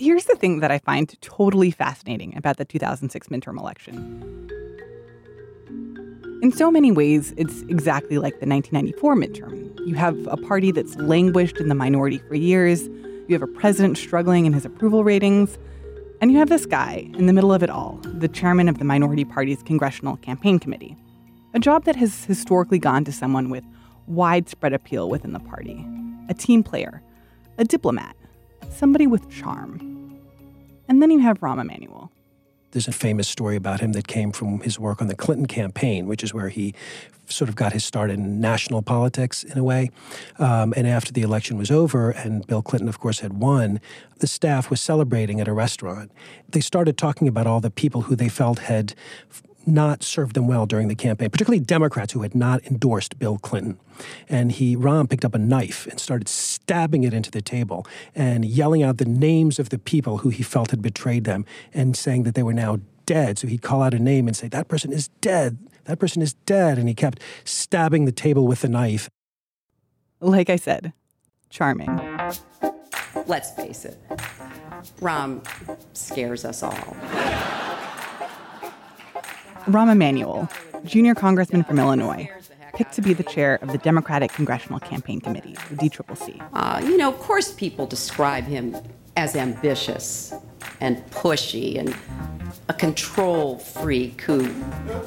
[0.00, 4.48] Here's the thing that I find totally fascinating about the 2006 midterm election.
[6.40, 9.86] In so many ways, it's exactly like the 1994 midterm.
[9.88, 12.86] You have a party that's languished in the minority for years,
[13.26, 15.58] you have a president struggling in his approval ratings,
[16.20, 18.84] and you have this guy in the middle of it all, the chairman of the
[18.84, 20.96] minority party's congressional campaign committee.
[21.54, 23.64] A job that has historically gone to someone with
[24.06, 25.84] widespread appeal within the party,
[26.28, 27.02] a team player,
[27.58, 28.14] a diplomat,
[28.70, 30.20] somebody with charm.
[30.88, 32.10] And then you have Rahm Emanuel.
[32.72, 36.06] There's a famous story about him that came from his work on the Clinton campaign,
[36.06, 36.74] which is where he
[37.26, 39.90] sort of got his start in national politics in a way.
[40.38, 43.80] Um, and after the election was over, and Bill Clinton, of course, had won,
[44.18, 46.10] the staff was celebrating at a restaurant.
[46.48, 48.94] They started talking about all the people who they felt had
[49.66, 53.78] not served them well during the campaign, particularly Democrats who had not endorsed Bill Clinton.
[54.28, 56.28] And he, Rahm, picked up a knife and started
[56.68, 60.42] stabbing it into the table and yelling out the names of the people who he
[60.42, 63.38] felt had betrayed them and saying that they were now dead.
[63.38, 65.56] So he'd call out a name and say, That person is dead.
[65.84, 66.76] That person is dead.
[66.76, 69.08] And he kept stabbing the table with the knife.
[70.20, 70.92] Like I said,
[71.48, 71.88] charming.
[73.26, 73.98] Let's face it,
[75.00, 75.40] Rahm
[75.94, 76.96] scares us all.
[79.64, 80.50] Rahm Emanuel,
[80.84, 82.28] junior congressman from Illinois,
[82.74, 86.48] picked to be the chair of the Democratic Congressional Campaign Committee, the DCCC.
[86.52, 88.76] Uh, you know, of course, people describe him
[89.16, 90.32] as ambitious
[90.80, 91.94] and pushy and
[92.68, 94.48] a control freak who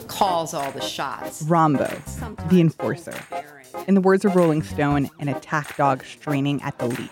[0.08, 1.44] calls all the shots.
[1.44, 3.14] Rahmbo, the enforcer.
[3.88, 7.10] In the words of Rolling Stone, an attack dog straining at the leash.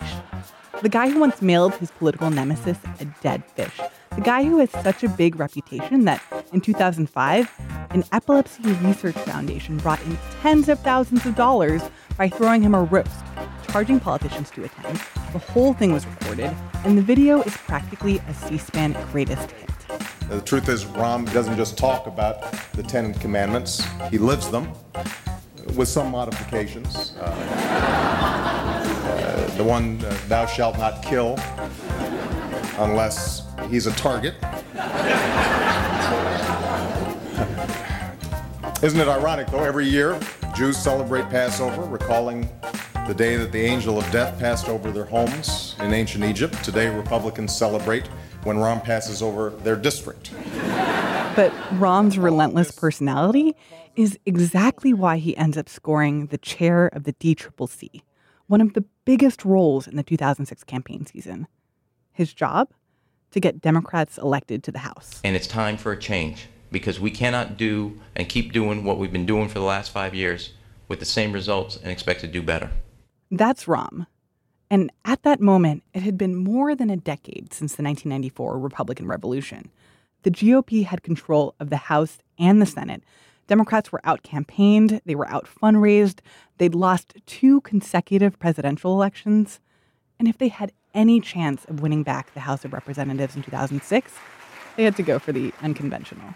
[0.82, 3.78] The guy who once mailed his political nemesis a dead fish.
[4.14, 7.50] The guy who has such a big reputation that in 2005,
[7.90, 11.82] an epilepsy research foundation brought in tens of thousands of dollars
[12.16, 13.10] by throwing him a roast,
[13.68, 14.96] charging politicians to attend.
[15.32, 16.50] The whole thing was recorded,
[16.84, 19.70] and the video is practically a C SPAN greatest hit.
[20.28, 24.72] The truth is, Rahm doesn't just talk about the Ten Commandments, he lives them
[25.76, 27.14] with some modifications.
[27.20, 28.29] Uh,
[29.60, 31.38] the one, uh, thou shalt not kill,
[32.78, 34.34] unless he's a target.
[38.82, 39.62] Isn't it ironic, though?
[39.62, 40.18] Every year,
[40.56, 42.48] Jews celebrate Passover, recalling
[43.06, 46.54] the day that the angel of death passed over their homes in ancient Egypt.
[46.64, 48.06] Today, Republicans celebrate
[48.44, 50.30] when Rahm passes over their district.
[51.36, 53.54] But Rahm's relentless personality
[53.94, 58.00] is exactly why he ends up scoring the chair of the DCCC,
[58.50, 61.46] one of the biggest roles in the 2006 campaign season.
[62.10, 62.68] His job?
[63.30, 65.20] To get Democrats elected to the House.
[65.22, 69.12] And it's time for a change because we cannot do and keep doing what we've
[69.12, 70.52] been doing for the last five years
[70.88, 72.72] with the same results and expect to do better.
[73.30, 74.08] That's Rahm.
[74.68, 79.06] And at that moment, it had been more than a decade since the 1994 Republican
[79.06, 79.70] Revolution.
[80.22, 83.04] The GOP had control of the House and the Senate.
[83.50, 86.20] Democrats were out campaigned, they were out fundraised,
[86.58, 89.58] they'd lost two consecutive presidential elections.
[90.20, 94.12] And if they had any chance of winning back the House of Representatives in 2006,
[94.76, 96.32] they had to go for the unconventional.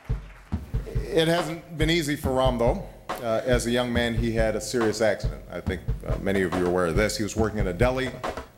[0.87, 2.85] It hasn't been easy for Rahm, though.
[3.25, 5.45] Uh, as a young man, he had a serious accident.
[5.53, 7.17] I think uh, many of you are aware of this.
[7.17, 8.11] He was working in a deli.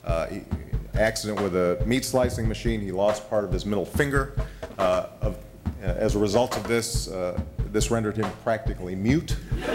[0.02, 0.40] Uh, he,
[0.94, 2.80] accident with a meat slicing machine.
[2.80, 4.34] He lost part of his middle finger.
[4.78, 5.36] Uh, of,
[5.82, 7.38] uh, as a result of this, uh,
[7.76, 9.36] this rendered him practically mute.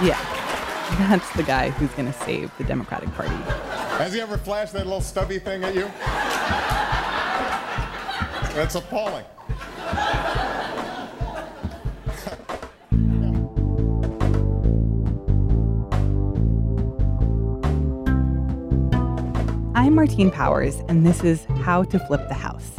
[0.00, 0.16] Yeah,
[1.10, 3.34] that's the guy who's going to save the Democratic Party.
[3.98, 5.90] Has he ever flashed that little stubby thing at you?
[8.54, 9.24] That's appalling.
[19.74, 22.77] I'm Martine Powers, and this is How to Flip the House,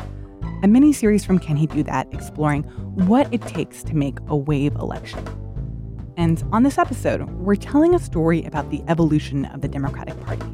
[0.61, 4.35] a mini series from Can He Do That exploring what it takes to make a
[4.35, 5.25] wave election.
[6.17, 10.45] And on this episode, we're telling a story about the evolution of the Democratic Party.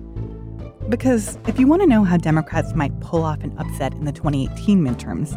[0.90, 4.12] Because if you want to know how Democrats might pull off an upset in the
[4.12, 5.34] 2018 midterms,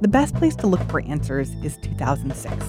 [0.00, 2.64] the best place to look for answers is 2006,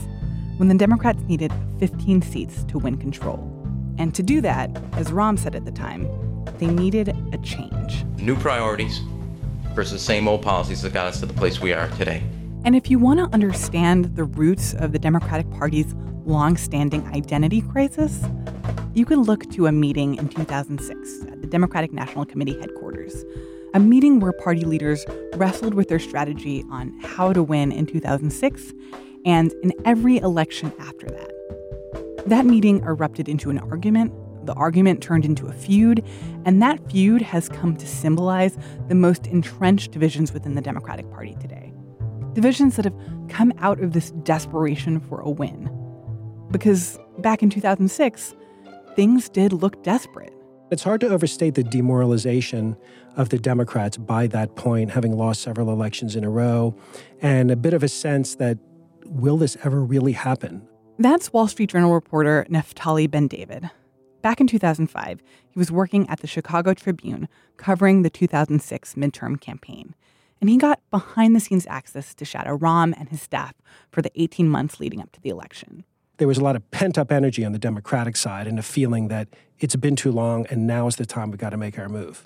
[0.57, 3.47] when the Democrats needed 15 seats to win control.
[3.99, 6.07] And to do that, as Rahm said at the time,
[6.57, 8.06] they needed a change.
[8.17, 9.01] New priorities
[9.73, 12.23] versus the same old policies that got us to the place we are today.
[12.65, 15.93] And if you want to understand the roots of the Democratic Party's
[16.25, 18.23] long-standing identity crisis,
[18.93, 23.25] you can look to a meeting in 2006 at the Democratic National Committee headquarters.
[23.73, 25.03] A meeting where party leaders
[25.33, 28.71] wrestled with their strategy on how to win in 2006
[29.25, 32.23] and in every election after that.
[32.27, 34.13] That meeting erupted into an argument
[34.45, 36.04] the argument turned into a feud,
[36.45, 38.57] and that feud has come to symbolize
[38.88, 41.74] the most entrenched divisions within the Democratic Party today.
[42.34, 42.95] Divisions that have
[43.30, 45.69] come out of this desperation for a win.
[46.51, 48.36] Because back in 2006,
[48.95, 50.34] things did look desperate.
[50.72, 52.75] It's hard to overstate the demoralization
[53.16, 56.75] of the Democrats by that point, having lost several elections in a row,
[57.22, 58.57] and a bit of a sense that
[59.06, 60.68] will this ever really happen?
[61.00, 63.69] That's Wall Street Journal reporter Naftali Bendavid.
[64.23, 67.27] Back in 2005, he was working at the Chicago Tribune
[67.57, 69.95] covering the 2006 midterm campaign.
[70.39, 73.53] And he got behind the scenes access to shadow Rahm and his staff
[73.91, 75.83] for the 18 months leading up to the election.
[76.17, 79.09] There was a lot of pent up energy on the Democratic side and a feeling
[79.09, 79.27] that
[79.59, 82.25] it's been too long and now is the time we've got to make our move.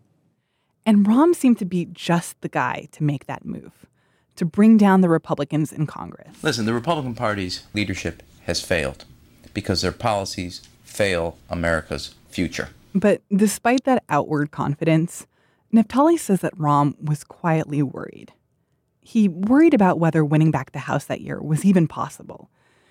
[0.85, 3.88] And Rahm seemed to be just the guy to make that move,
[4.35, 6.44] to bring down the Republicans in Congress.
[6.44, 9.05] Listen, the Republican Party's leadership has failed
[9.55, 12.69] because their policies fail America's future.
[12.95, 15.28] But despite that outward confidence,
[15.74, 18.34] Naftali says that Rahm was quietly worried.
[19.01, 22.50] He worried about whether winning back the House that year was even possible.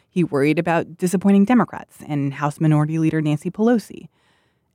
[0.08, 4.08] He worried about disappointing Democrats and House Minority Leader Nancy Pelosi.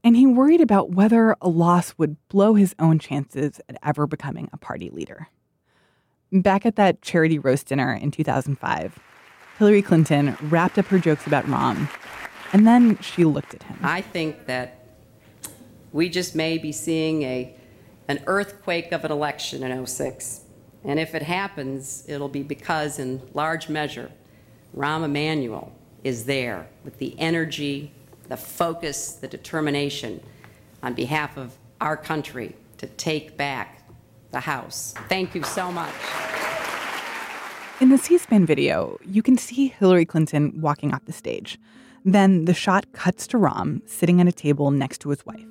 [0.03, 4.49] And he worried about whether a loss would blow his own chances at ever becoming
[4.51, 5.29] a party leader.
[6.31, 8.99] Back at that charity roast dinner in 2005,
[9.57, 11.87] Hillary Clinton wrapped up her jokes about Rahm,
[12.53, 13.77] and then she looked at him.
[13.81, 14.85] I think that
[15.91, 17.55] we just may be seeing a,
[18.07, 20.41] an earthquake of an election in 06.
[20.83, 24.11] And if it happens, it'll be because, in large measure,
[24.75, 25.71] Rahm Emanuel
[26.03, 27.91] is there with the energy,
[28.27, 30.21] the focus, the determination
[30.81, 33.83] on behalf of our country to take back
[34.31, 34.93] the House.
[35.09, 35.93] Thank you so much.
[37.79, 41.59] In the C SPAN video, you can see Hillary Clinton walking off the stage.
[42.03, 45.45] Then the shot cuts to Rahm sitting at a table next to his wife.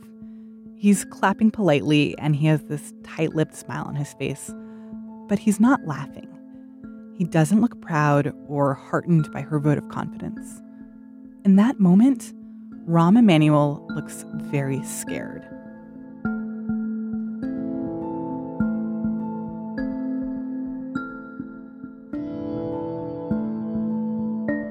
[0.77, 4.53] He's clapping politely and he has this tight lipped smile on his face,
[5.29, 6.27] but he's not laughing.
[7.17, 10.63] He doesn't look proud or heartened by her vote of confidence.
[11.45, 12.33] In that moment,
[12.89, 15.47] Rahm Emanuel looks very scared.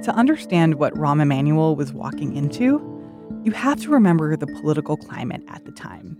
[0.10, 2.82] To understand what Rahm Emanuel was walking into,
[3.44, 6.18] you have to remember the political climate at the time.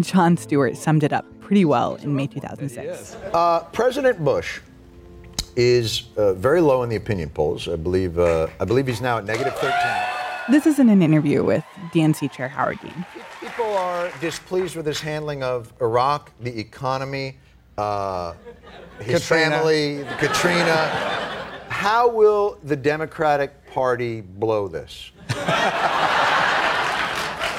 [0.00, 3.14] Jon Stewart summed it up pretty well in May 2006.
[3.32, 4.58] Uh, President Bush
[5.54, 7.68] is uh, very low in the opinion polls.
[7.68, 9.72] I believe uh, I believe he's now at negative 13.
[10.50, 11.62] This isn't an interview with
[11.94, 13.06] DNC Chair Howard Dean.
[13.40, 17.36] People are displeased with his handling of Iraq, the economy,
[17.78, 18.32] uh,
[18.98, 19.50] his Katrina.
[19.50, 21.41] family, Katrina.
[21.82, 25.10] How will the Democratic Party blow this?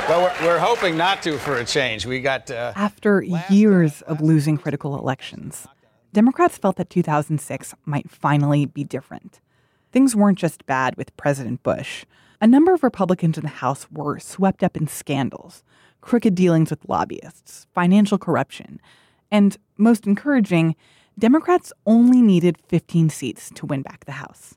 [0.07, 2.05] Well, we're, we're hoping not to for a change.
[2.05, 2.49] We got.
[2.49, 5.67] Uh, After years of losing critical elections,
[6.13, 9.41] Democrats felt that 2006 might finally be different.
[9.91, 12.05] Things weren't just bad with President Bush.
[12.39, 15.63] A number of Republicans in the House were swept up in scandals,
[15.99, 18.79] crooked dealings with lobbyists, financial corruption,
[19.31, 20.75] and most encouraging,
[21.17, 24.55] Democrats only needed 15 seats to win back the House.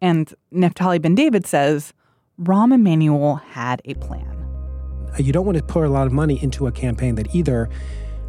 [0.00, 1.92] And Naftali Bendavid says
[2.40, 4.30] Rahm Emanuel had a plan.
[5.18, 7.68] You don't want to pour a lot of money into a campaign that either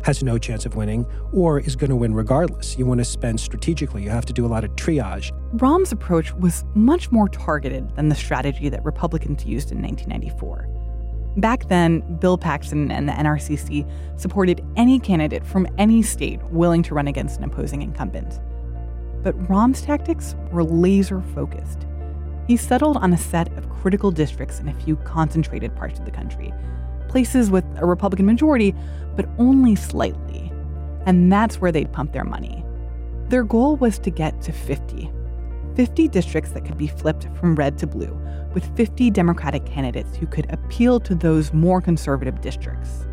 [0.03, 2.77] has no chance of winning or is going to win regardless.
[2.77, 4.03] You want to spend strategically.
[4.03, 5.31] You have to do a lot of triage.
[5.55, 10.69] Rahm's approach was much more targeted than the strategy that Republicans used in 1994.
[11.37, 16.95] Back then, Bill Paxon and the NRCC supported any candidate from any state willing to
[16.95, 18.39] run against an opposing incumbent.
[19.21, 21.85] But Rahm's tactics were laser focused.
[22.47, 26.11] He settled on a set of critical districts in a few concentrated parts of the
[26.11, 26.53] country,
[27.09, 28.73] places with a Republican majority,
[29.15, 30.51] but only slightly.
[31.05, 32.63] And that's where they'd pump their money.
[33.27, 35.11] Their goal was to get to 50.
[35.75, 38.17] 50 districts that could be flipped from red to blue,
[38.53, 43.05] with 50 Democratic candidates who could appeal to those more conservative districts.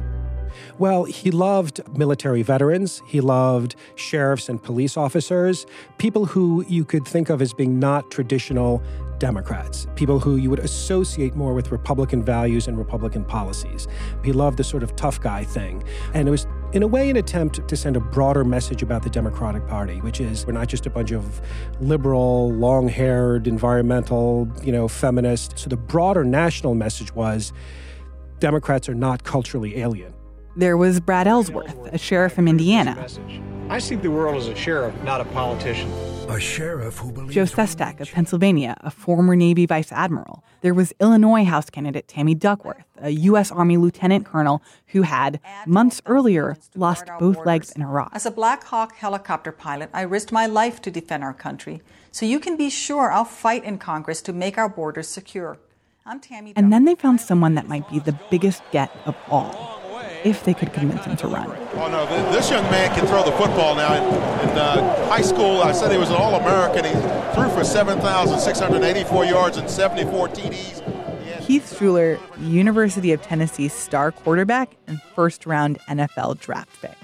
[0.79, 3.03] Well, he loved military veterans.
[3.07, 5.67] He loved sheriffs and police officers,
[5.99, 8.83] people who you could think of as being not traditional
[9.19, 13.87] Democrats, people who you would associate more with Republican values and Republican policies.
[14.25, 15.85] He loved the sort of tough guy thing.
[16.15, 19.11] And it was, in a way, an attempt to send a broader message about the
[19.11, 21.41] Democratic Party, which is we're not just a bunch of
[21.81, 25.63] liberal, long haired, environmental, you know, feminists.
[25.63, 27.53] So the broader national message was
[28.39, 30.15] Democrats are not culturally alien.
[30.57, 33.07] There was Brad Ellsworth, a sheriff from Indiana.
[33.69, 35.91] I see the world as a sheriff, not a politician.
[36.29, 40.45] A sheriff who believes Joe Sestak of Pennsylvania, a former Navy vice admiral.
[40.61, 43.51] There was Illinois House candidate Tammy Duckworth, a U.S.
[43.51, 48.11] Army lieutenant colonel who had, months earlier, lost both legs in Iraq.
[48.13, 51.83] As a Black Hawk helicopter pilot, I risked my life to defend our country.
[52.11, 55.59] So you can be sure I'll fight in Congress to make our borders secure.
[56.05, 56.53] I'm Tammy.
[56.57, 59.81] And then they found someone that might be the biggest get of all,
[60.25, 61.47] if they could convince him to run.
[61.75, 63.95] Oh, no, this young man can throw the football now.
[63.95, 64.03] In,
[64.51, 66.85] in uh, high school, I said he was an All American.
[66.85, 66.93] He
[67.35, 70.92] threw for 7,684 yards and 74 TDs.
[71.53, 76.97] Heath Shuler, University of Tennessee star quarterback and first round NFL draft pick.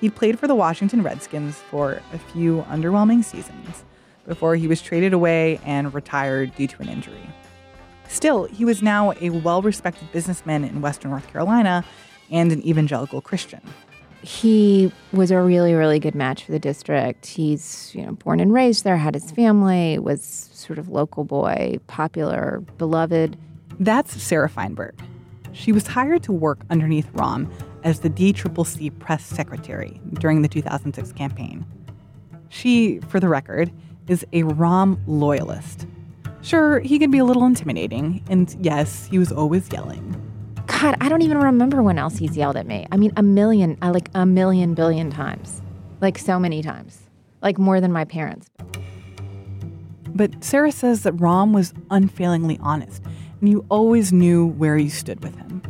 [0.00, 3.82] He played for the Washington Redskins for a few underwhelming seasons
[4.28, 7.28] before he was traded away and retired due to an injury.
[8.06, 11.84] Still, he was now a well respected businessman in Western North Carolina
[12.30, 13.60] and an evangelical Christian.
[14.22, 17.26] He was a really, really good match for the district.
[17.26, 21.78] He's, you know, born and raised there, had his family, was sort of local boy,
[21.86, 23.36] popular, beloved.
[23.78, 24.94] That's Sarah Feinberg.
[25.52, 27.50] She was hired to work underneath Rahm
[27.84, 31.66] as the DCCC press secretary during the 2006 campaign.
[32.48, 33.70] She, for the record,
[34.08, 35.86] is a Rahm loyalist.
[36.42, 40.18] Sure, he can be a little intimidating, and yes, he was always yelling.
[40.66, 42.86] God, I don't even remember when else he's yelled at me.
[42.90, 45.62] I mean, a million, uh, like a million billion times.
[46.00, 47.08] Like so many times.
[47.42, 48.50] Like more than my parents.
[50.14, 53.02] But Sarah says that Rahm was unfailingly honest,
[53.40, 55.62] and you always knew where you stood with him.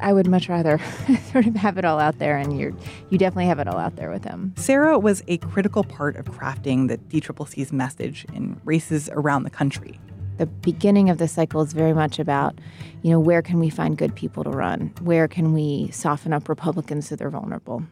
[0.00, 0.80] I would much rather
[1.32, 2.76] sort of have it all out there, and you
[3.10, 4.52] you definitely have it all out there with him.
[4.56, 10.00] Sarah was a critical part of crafting the DCCC's message in races around the country.
[10.38, 12.58] The beginning of the cycle is very much about,
[13.02, 14.92] you know, where can we find good people to run?
[15.00, 17.84] Where can we soften up Republicans so they're vulnerable?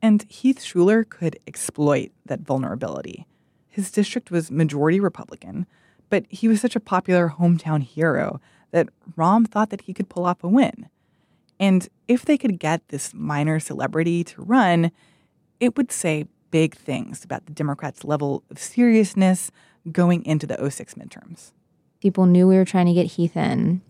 [0.00, 3.26] And Heath Shuler could exploit that vulnerability.
[3.72, 5.66] His district was majority Republican,
[6.10, 8.38] but he was such a popular hometown hero
[8.70, 10.90] that Rahm thought that he could pull off a win.
[11.58, 14.92] And if they could get this minor celebrity to run,
[15.58, 19.50] it would say big things about the Democrats' level of seriousness
[19.90, 21.52] going into the 06 midterms.
[22.02, 23.80] People knew we were trying to get Heath in.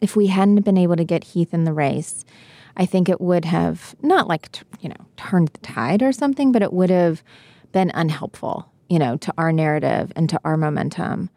[0.00, 2.24] If we hadn't been able to get Heath in the race,
[2.76, 4.48] I think it would have not like,
[4.80, 7.24] you know, turned the tide or something, but it would have
[7.72, 11.30] been unhelpful, you know, to our narrative and to our momentum.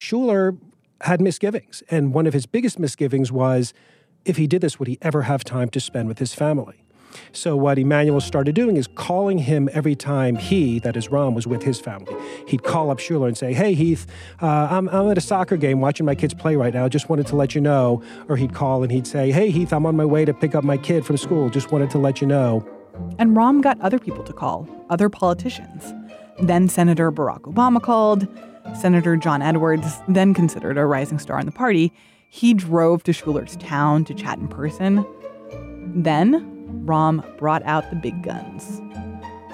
[0.00, 0.58] Shuler
[1.02, 3.72] had misgivings, and one of his biggest misgivings was
[4.24, 6.84] if he did this, would he ever have time to spend with his family?
[7.32, 11.46] So what Emanuel started doing is calling him every time he, that is Rahm, was
[11.46, 12.14] with his family.
[12.46, 14.06] He'd call up Shuler and say, "Hey Heath,
[14.42, 16.88] uh, I'm, I'm at a soccer game watching my kids play right now.
[16.88, 19.86] Just wanted to let you know." Or he'd call and he'd say, "Hey Heath, I'm
[19.86, 21.48] on my way to pick up my kid from school.
[21.48, 22.66] Just wanted to let you know."
[23.18, 25.94] And Rahm got other people to call, other politicians.
[26.40, 28.26] Then Senator Barack Obama called.
[28.76, 31.92] Senator John Edwards, then considered a rising star in the party,
[32.28, 35.06] he drove to Shuler's town to chat in person.
[35.94, 38.82] Then, Rahm brought out the big guns.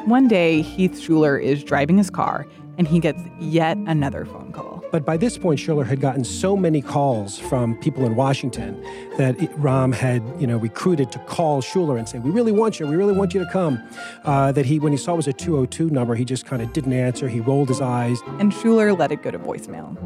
[0.06, 4.73] One day, Heath Shuler is driving his car and he gets yet another phone call.
[4.94, 8.80] But by this point, Shuler had gotten so many calls from people in Washington
[9.18, 12.86] that Rahm had, you know, recruited to call Shuler and say, "We really want you.
[12.86, 13.82] We really want you to come."
[14.22, 16.72] Uh, that he, when he saw it was a 202 number, he just kind of
[16.72, 17.26] didn't answer.
[17.26, 18.20] He rolled his eyes.
[18.38, 19.98] And Shuler let it go to voicemail.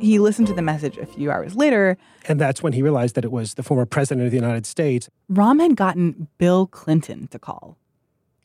[0.00, 1.98] He listened to the message a few hours later.
[2.26, 5.10] And that's when he realized that it was the former president of the United States.
[5.30, 7.76] Rahm had gotten Bill Clinton to call.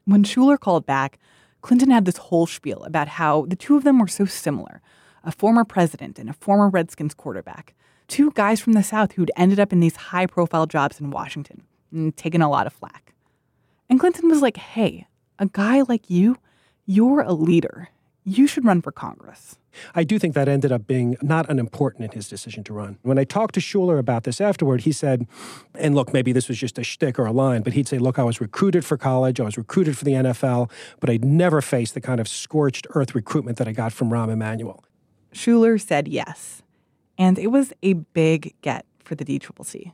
[0.04, 1.20] When Shuler called back,
[1.62, 4.82] Clinton had this whole spiel about how the two of them were so similar
[5.30, 7.76] a former president and a former Redskins quarterback,
[8.08, 11.62] two guys from the South who'd ended up in these high profile jobs in Washington
[11.92, 13.14] and taken a lot of flack.
[13.88, 15.06] And Clinton was like, hey,
[15.38, 16.38] a guy like you,
[16.88, 17.90] you're a leader.
[18.24, 19.60] You should run for Congress.
[19.94, 22.98] I do think that ended up being not unimportant in his decision to run.
[23.04, 25.28] When I talked to Shuler about this afterward, he said,
[25.76, 28.18] and look, maybe this was just a shtick or a line, but he'd say, look,
[28.18, 31.94] I was recruited for college, I was recruited for the NFL, but I'd never faced
[31.94, 34.84] the kind of scorched earth recruitment that I got from Rahm Emanuel.
[35.34, 36.62] Shuler said yes.
[37.18, 39.92] And it was a big get for the DCCC.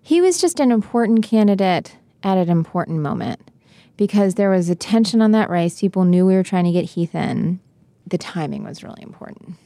[0.00, 3.50] He was just an important candidate at an important moment
[3.96, 5.80] because there was a tension on that race.
[5.80, 7.60] People knew we were trying to get Heath in.
[8.06, 9.56] The timing was really important.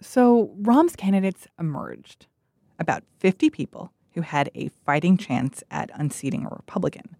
[0.00, 2.26] So Rahm's candidates emerged
[2.78, 7.16] about 50 people who had a fighting chance at unseating a Republican,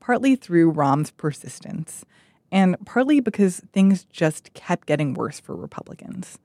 [0.00, 2.04] partly through Rahm's persistence
[2.54, 6.38] and partly because things just kept getting worse for Republicans.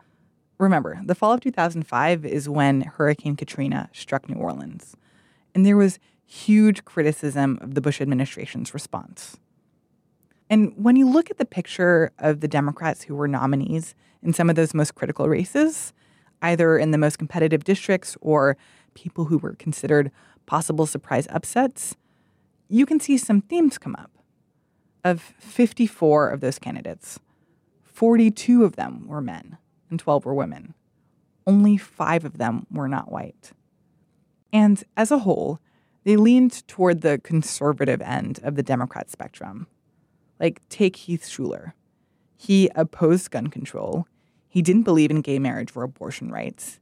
[0.57, 4.97] Remember, the fall of 2005 is when Hurricane Katrina struck New Orleans,
[5.53, 9.37] and there was huge criticism of the Bush administration's response.
[10.49, 14.49] And when you look at the picture of the Democrats who were nominees in some
[14.49, 15.93] of those most critical races,
[16.41, 18.57] either in the most competitive districts or
[18.95, 20.11] people who were considered
[20.47, 21.95] possible surprise upsets,
[22.67, 24.18] you can see some themes come up.
[25.03, 27.19] Of 54 of those candidates,
[27.83, 29.57] 42 of them were men
[29.89, 30.73] and 12 were women.
[31.47, 33.51] Only five of them were not white.
[34.51, 35.59] And as a whole,
[36.03, 39.67] they leaned toward the conservative end of the Democrat spectrum.
[40.39, 41.73] Like, take Heath Shuler.
[42.37, 44.07] He opposed gun control.
[44.47, 46.79] He didn't believe in gay marriage or abortion rights.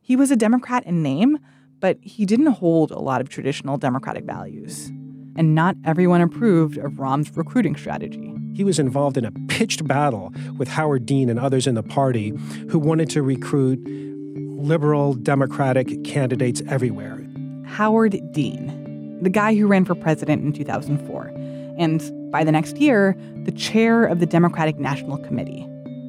[0.00, 1.38] He was a Democrat in name,
[1.80, 4.90] but he didn't hold a lot of traditional Democratic values.
[5.36, 8.34] And not everyone approved of Rahm's recruiting strategy.
[8.54, 12.34] He was involved in a pitched battle with Howard Dean and others in the party
[12.68, 17.24] who wanted to recruit liberal Democratic candidates everywhere.
[17.64, 21.32] Howard Dean, the guy who ran for president in 2004,
[21.78, 25.66] and by the next year, the chair of the Democratic National Committee,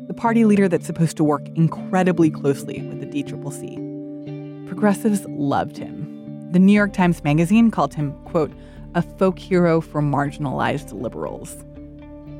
[0.07, 4.67] the party leader that's supposed to work incredibly closely with the DCCC.
[4.67, 6.51] Progressives loved him.
[6.51, 8.51] The New York Times Magazine called him, quote,
[8.95, 11.65] a folk hero for marginalized liberals.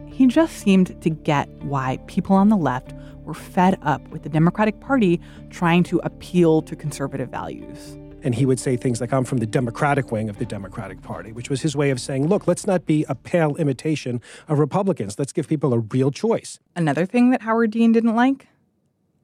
[0.07, 2.93] He just seemed to get why people on the left
[3.23, 7.97] were fed up with the Democratic Party trying to appeal to conservative values.
[8.23, 11.31] And he would say things like, I'm from the Democratic wing of the Democratic Party,
[11.31, 15.17] which was his way of saying, look, let's not be a pale imitation of Republicans.
[15.17, 16.59] Let's give people a real choice.
[16.75, 18.47] Another thing that Howard Dean didn't like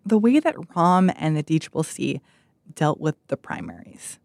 [0.05, 2.21] the way that Rahm and the DCCC
[2.73, 4.19] dealt with the primaries.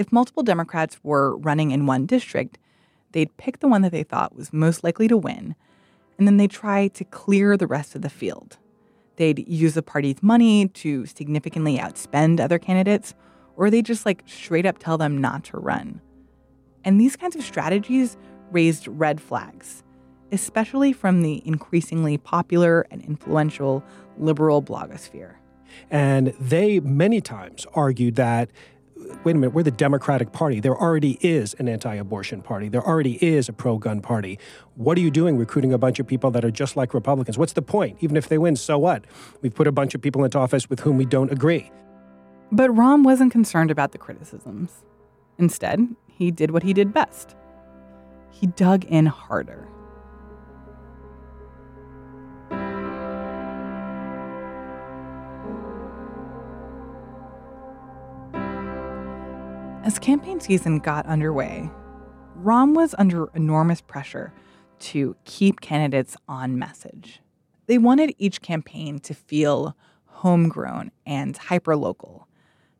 [0.00, 2.56] If multiple Democrats were running in one district,
[3.12, 5.54] they'd pick the one that they thought was most likely to win,
[6.16, 8.56] and then they'd try to clear the rest of the field.
[9.16, 13.12] They'd use the party's money to significantly outspend other candidates,
[13.56, 16.00] or they just like straight up tell them not to run.
[16.82, 18.16] And these kinds of strategies
[18.50, 19.82] raised red flags,
[20.32, 23.84] especially from the increasingly popular and influential
[24.16, 25.34] liberal blogosphere.
[25.90, 28.50] And they many times argued that
[29.24, 30.60] wait a minute, we're the Democratic Party.
[30.60, 32.68] There already is an anti abortion party.
[32.68, 34.38] There already is a pro gun party.
[34.74, 37.38] What are you doing recruiting a bunch of people that are just like Republicans?
[37.38, 37.98] What's the point?
[38.00, 39.04] Even if they win, so what?
[39.42, 41.70] We've put a bunch of people into office with whom we don't agree.
[42.52, 44.84] But Rahm wasn't concerned about the criticisms.
[45.38, 47.36] Instead, he did what he did best
[48.40, 49.68] he dug in harder.
[59.90, 61.68] As campaign season got underway,
[62.40, 64.32] Rahm was under enormous pressure
[64.78, 67.20] to keep candidates on message.
[67.66, 69.76] They wanted each campaign to feel
[70.06, 72.22] homegrown and hyperlocal,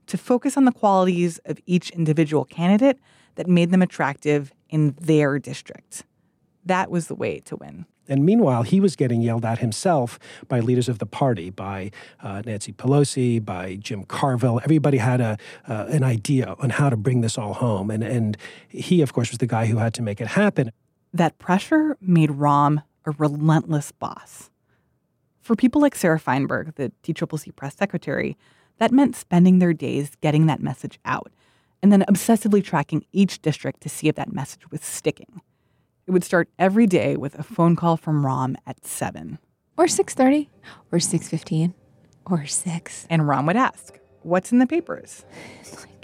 [0.06, 3.00] to focus on the qualities of each individual candidate
[3.34, 6.04] that made them attractive in their district.
[6.64, 7.86] That was the way to win.
[8.08, 11.90] And meanwhile, he was getting yelled at himself by leaders of the party, by
[12.22, 14.60] uh, Nancy Pelosi, by Jim Carville.
[14.64, 17.90] Everybody had a, uh, an idea on how to bring this all home.
[17.90, 18.36] And, and
[18.68, 20.72] he, of course, was the guy who had to make it happen.
[21.12, 24.50] That pressure made Rahm a relentless boss.
[25.40, 28.36] For people like Sarah Feinberg, the DCCC press secretary,
[28.78, 31.30] that meant spending their days getting that message out
[31.82, 35.40] and then obsessively tracking each district to see if that message was sticking.
[36.06, 39.38] It would start every day with a phone call from Rahm at 7.
[39.76, 40.48] Or 6.30.
[40.90, 41.74] Or 6.15.
[42.26, 43.06] Or 6.
[43.08, 45.24] And Rahm would ask, what's in the papers?
[45.76, 46.00] like,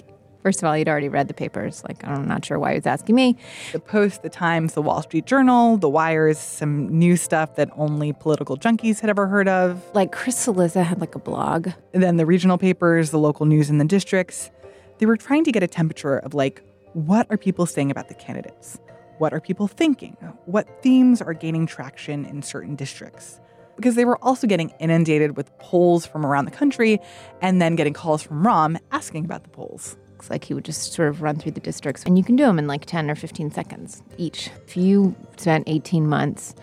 [0.46, 1.82] First of all, he'd already read the papers.
[1.88, 3.36] Like, I'm not sure why he was asking me.
[3.72, 8.12] The Post, The Times, The Wall Street Journal, The Wires, some new stuff that only
[8.12, 9.82] political junkies had ever heard of.
[9.92, 11.70] Like, Chris Cillizza had like a blog.
[11.92, 14.52] And then the regional papers, the local news in the districts.
[14.98, 18.14] They were trying to get a temperature of like, what are people saying about the
[18.14, 18.78] candidates?
[19.18, 20.16] What are people thinking?
[20.44, 23.40] What themes are gaining traction in certain districts?
[23.74, 26.98] Because they were also getting inundated with polls from around the country
[27.40, 29.96] and then getting calls from Rahm asking about the polls.
[30.10, 32.44] Looks like he would just sort of run through the districts, and you can do
[32.44, 34.50] them in like 10 or 15 seconds each.
[34.66, 36.54] If you spent 18 months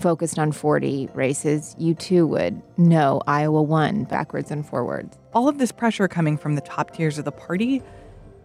[0.00, 5.16] focused on 40 races, you too would know Iowa won backwards and forwards.
[5.32, 7.82] All of this pressure coming from the top tiers of the party,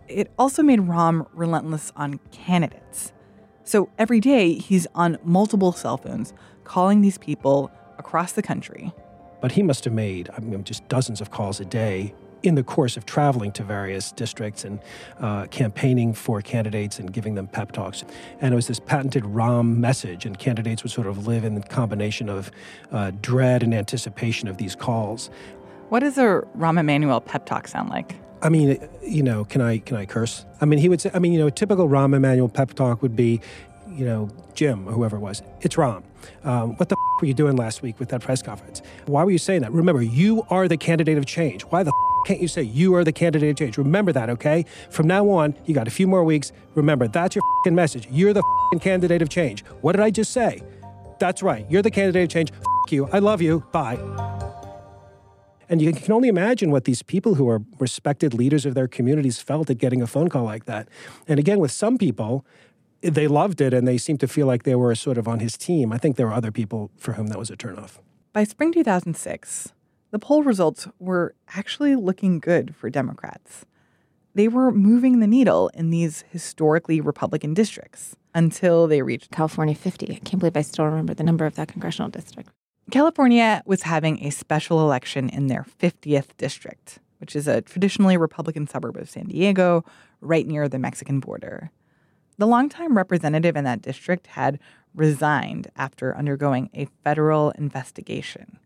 [0.07, 3.11] it also made Rahm relentless on candidates.
[3.65, 8.93] So every day, he's on multiple cell phones calling these people across the country.
[9.41, 12.63] But he must have made, I mean, just dozens of calls a day in the
[12.63, 14.79] course of traveling to various districts and
[15.19, 18.03] uh, campaigning for candidates and giving them pep talks.
[18.39, 21.61] And it was this patented Rahm message, and candidates would sort of live in the
[21.61, 22.51] combination of
[22.91, 25.31] uh, dread and anticipation of these calls.
[25.89, 28.15] What does a Rahm Emanuel pep talk sound like?
[28.45, 30.45] I mean, you know, can I can I curse?
[30.61, 31.09] I mean, he would say.
[31.15, 33.41] I mean, you know, a typical Rahm Emanuel pep talk would be,
[33.89, 35.41] you know, Jim or whoever it was.
[35.61, 36.03] It's Rahm.
[36.43, 38.83] Um, what the f- were you doing last week with that press conference?
[39.07, 39.71] Why were you saying that?
[39.71, 41.63] Remember, you are the candidate of change.
[41.63, 43.79] Why the f- can't you say you are the candidate of change?
[43.79, 44.65] Remember that, okay?
[44.91, 46.51] From now on, you got a few more weeks.
[46.75, 48.07] Remember, that's your message.
[48.11, 48.43] You're the
[48.79, 49.63] candidate of change.
[49.81, 50.61] What did I just say?
[51.19, 51.65] That's right.
[51.67, 52.51] You're the candidate of change.
[52.51, 53.07] F you.
[53.11, 53.63] I love you.
[53.71, 54.34] Bye.
[55.69, 59.39] And you can only imagine what these people who are respected leaders of their communities
[59.39, 60.87] felt at getting a phone call like that.
[61.27, 62.45] And again, with some people,
[63.01, 65.57] they loved it and they seemed to feel like they were sort of on his
[65.57, 65.91] team.
[65.91, 67.99] I think there were other people for whom that was a turnoff.
[68.33, 69.73] By spring 2006,
[70.11, 73.65] the poll results were actually looking good for Democrats.
[74.33, 80.11] They were moving the needle in these historically Republican districts until they reached California 50.
[80.11, 82.49] I can't believe I still remember the number of that congressional district.
[82.91, 88.67] California was having a special election in their 50th district, which is a traditionally Republican
[88.67, 89.83] suburb of San Diego,
[90.21, 91.71] right near the Mexican border.
[92.37, 94.59] The longtime representative in that district had
[94.93, 98.59] resigned after undergoing a federal investigation.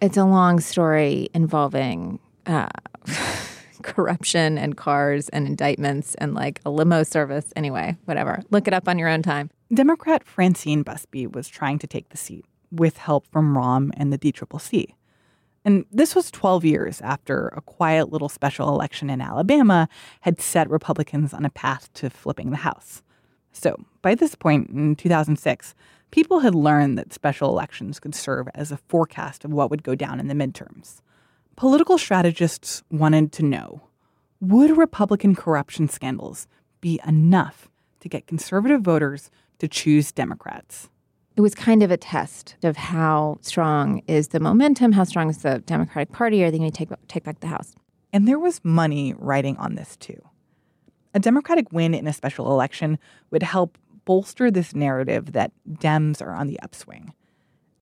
[0.00, 2.68] It's a long story involving uh,
[3.82, 7.52] corruption and cars and indictments and like a limo service.
[7.54, 8.42] Anyway, whatever.
[8.50, 9.50] Look it up on your own time.
[9.72, 14.18] Democrat Francine Busby was trying to take the seat with help from Rahm and the
[14.18, 14.94] DCCC.
[15.64, 19.88] And this was 12 years after a quiet little special election in Alabama
[20.20, 23.02] had set Republicans on a path to flipping the House.
[23.52, 25.74] So, by this point in 2006,
[26.10, 29.94] people had learned that special elections could serve as a forecast of what would go
[29.94, 31.00] down in the midterms.
[31.56, 33.82] Political strategists wanted to know
[34.40, 36.46] would Republican corruption scandals
[36.82, 40.90] be enough to get conservative voters to choose Democrats?
[41.36, 45.38] It was kind of a test of how strong is the momentum, how strong is
[45.38, 47.74] the Democratic Party, are they going to take, take back the House?
[48.12, 50.20] And there was money riding on this too.
[51.12, 52.98] A Democratic win in a special election
[53.30, 57.12] would help bolster this narrative that Dems are on the upswing.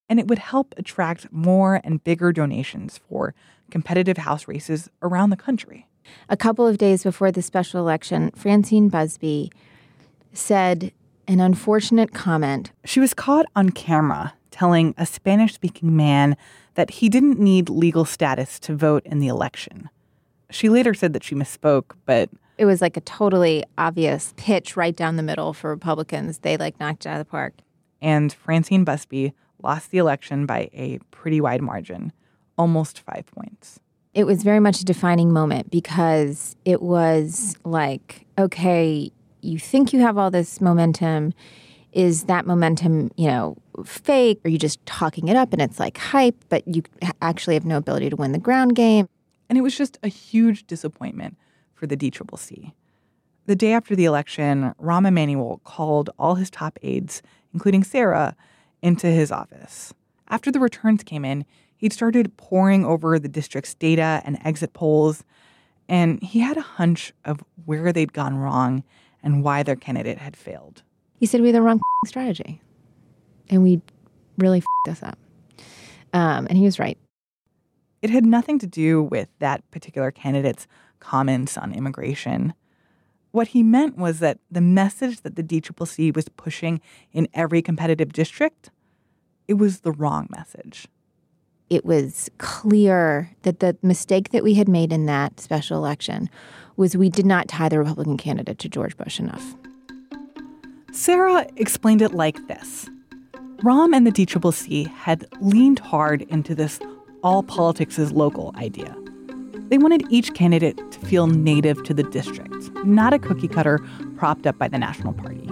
[0.09, 3.35] And it would help attract more and bigger donations for
[3.71, 5.87] competitive House races around the country.
[6.29, 9.51] A couple of days before the special election, Francine Busby
[10.33, 10.93] said
[11.33, 12.73] an unfortunate comment.
[12.85, 16.37] She was caught on camera telling a Spanish speaking man
[16.75, 19.88] that he didn't need legal status to vote in the election.
[20.51, 24.95] She later said that she misspoke, but it was like a totally obvious pitch right
[24.95, 26.38] down the middle for Republicans.
[26.38, 27.55] They like knocked it out of the park.
[28.01, 32.12] And Francine Busby lost the election by a pretty wide margin,
[32.59, 33.81] almost five points.
[34.14, 39.11] It was very much a defining moment because it was like, okay,
[39.42, 41.35] you think you have all this momentum.
[41.92, 44.40] Is that momentum, you know, fake?
[44.44, 46.83] Are you just talking it up and it's like hype, but you
[47.20, 49.09] actually have no ability to win the ground game?
[49.48, 51.37] And it was just a huge disappointment
[51.74, 52.72] for the DCCC.
[53.46, 58.37] The day after the election, Rahm Emanuel called all his top aides, including Sarah,
[58.81, 59.92] into his office.
[60.28, 61.44] After the returns came in,
[61.76, 65.24] he'd started poring over the district's data and exit polls,
[65.88, 68.85] and he had a hunch of where they'd gone wrong
[69.22, 70.82] and why their candidate had failed.
[71.18, 72.61] He said we had the wrong strategy,
[73.48, 73.80] and we
[74.38, 75.18] really f***ed us up.
[76.12, 76.98] Um, and he was right.
[78.02, 80.66] It had nothing to do with that particular candidate's
[80.98, 82.54] comments on immigration.
[83.30, 86.80] What he meant was that the message that the DCCC was pushing
[87.12, 88.70] in every competitive district,
[89.48, 90.88] it was the wrong message.
[91.72, 96.28] It was clear that the mistake that we had made in that special election
[96.76, 99.54] was we did not tie the Republican candidate to George Bush enough.
[100.92, 102.90] Sarah explained it like this
[103.62, 106.78] Rahm and the DCCC had leaned hard into this
[107.22, 108.94] all politics is local idea.
[109.70, 113.78] They wanted each candidate to feel native to the district, not a cookie cutter
[114.18, 115.48] propped up by the National Party.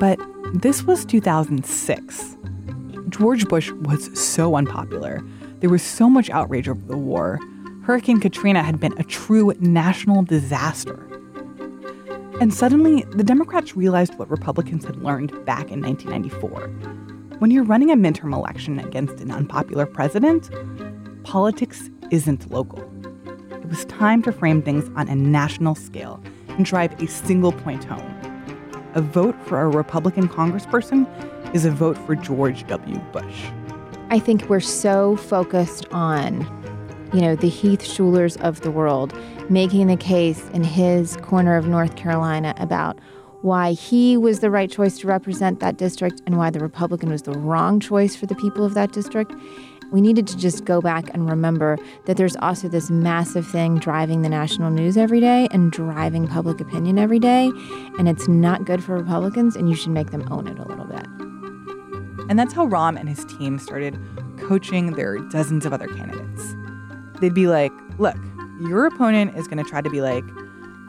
[0.00, 0.18] But
[0.54, 2.38] this was 2006.
[3.08, 5.24] George Bush was so unpopular.
[5.60, 7.38] There was so much outrage over the war
[7.90, 11.06] Hurricane Katrina had been a true national disaster.
[12.40, 16.68] And suddenly, the Democrats realized what Republicans had learned back in 1994.
[17.38, 20.50] When you're running a midterm election against an unpopular president,
[21.24, 22.80] politics isn't local.
[23.50, 27.84] It was time to frame things on a national scale and drive a single point
[27.84, 28.16] home.
[28.94, 31.06] A vote for a Republican congressperson
[31.52, 32.98] is a vote for George W.
[33.12, 33.46] Bush.
[34.10, 36.46] I think we're so focused on
[37.12, 39.14] you know, the Heath Shulers of the world,
[39.50, 42.98] making the case in his corner of North Carolina about
[43.42, 47.22] why he was the right choice to represent that district and why the Republican was
[47.22, 49.32] the wrong choice for the people of that district.
[49.92, 54.22] We needed to just go back and remember that there's also this massive thing driving
[54.22, 57.50] the national news every day and driving public opinion every day.
[57.98, 60.84] And it's not good for Republicans, and you should make them own it a little
[60.84, 61.06] bit.
[62.30, 63.98] And that's how Rahm and his team started
[64.38, 66.54] coaching their dozens of other candidates.
[67.20, 68.16] They'd be like, look,
[68.60, 70.24] your opponent is going to try to be like,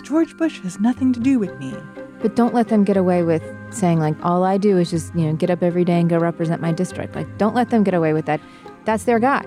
[0.03, 1.75] George Bush has nothing to do with me.
[2.21, 5.25] But don't let them get away with saying, like, all I do is just, you
[5.25, 7.15] know, get up every day and go represent my district.
[7.15, 8.39] Like, don't let them get away with that.
[8.85, 9.45] That's their guy.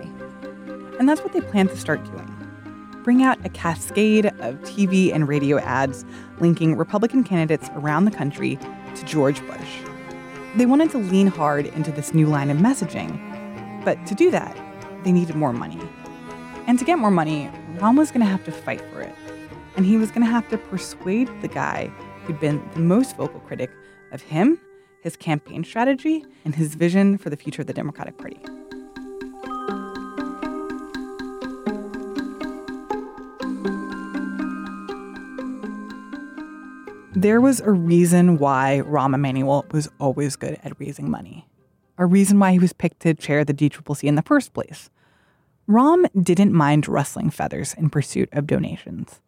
[0.99, 2.31] And that's what they plan to start doing
[3.05, 6.07] bring out a cascade of TV and radio ads
[6.41, 8.59] linking Republican candidates around the country
[8.97, 9.84] to George Bush.
[10.57, 13.19] They wanted to lean hard into this new line of messaging,
[13.85, 14.57] but to do that,
[15.03, 15.81] they needed more money.
[16.69, 19.15] And to get more money, Rahm was going to have to fight for it.
[19.77, 21.89] And he was going to have to persuade the guy
[22.25, 23.71] who'd been the most vocal critic
[24.13, 24.61] of him,
[25.01, 28.39] his campaign strategy, and his vision for the future of the Democratic Party.
[37.17, 41.47] There was a reason why Rahm Emanuel was always good at raising money.
[41.97, 44.91] A reason why he was picked to chair the DCCC in the first place.
[45.69, 49.21] Rahm didn't mind rustling feathers in pursuit of donations.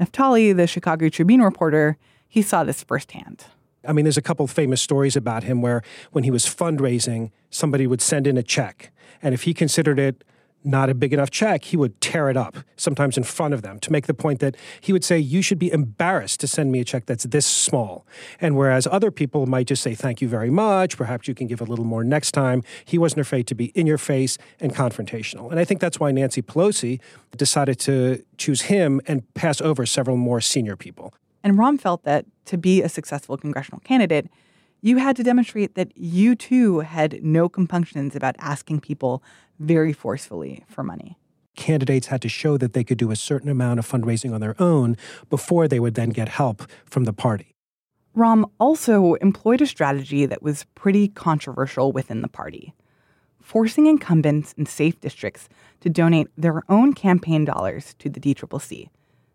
[0.00, 3.46] Naftali, the Chicago Tribune reporter, he saw this firsthand.
[3.84, 7.88] I mean, there's a couple famous stories about him where when he was fundraising, somebody
[7.88, 8.92] would send in a check.
[9.20, 10.22] And if he considered it
[10.64, 13.78] not a big enough check, he would tear it up, sometimes in front of them,
[13.80, 16.80] to make the point that he would say, You should be embarrassed to send me
[16.80, 18.06] a check that's this small.
[18.40, 21.60] And whereas other people might just say, Thank you very much, perhaps you can give
[21.60, 25.50] a little more next time, he wasn't afraid to be in your face and confrontational.
[25.50, 27.00] And I think that's why Nancy Pelosi
[27.36, 31.14] decided to choose him and pass over several more senior people.
[31.42, 34.28] And Rahm felt that to be a successful congressional candidate,
[34.80, 39.22] you had to demonstrate that you too had no compunctions about asking people
[39.58, 41.18] very forcefully for money.
[41.56, 44.54] Candidates had to show that they could do a certain amount of fundraising on their
[44.60, 44.96] own
[45.28, 47.54] before they would then get help from the party.
[48.16, 52.74] Rahm also employed a strategy that was pretty controversial within the party
[53.48, 55.48] forcing incumbents in safe districts
[55.80, 58.90] to donate their own campaign dollars to the DCCC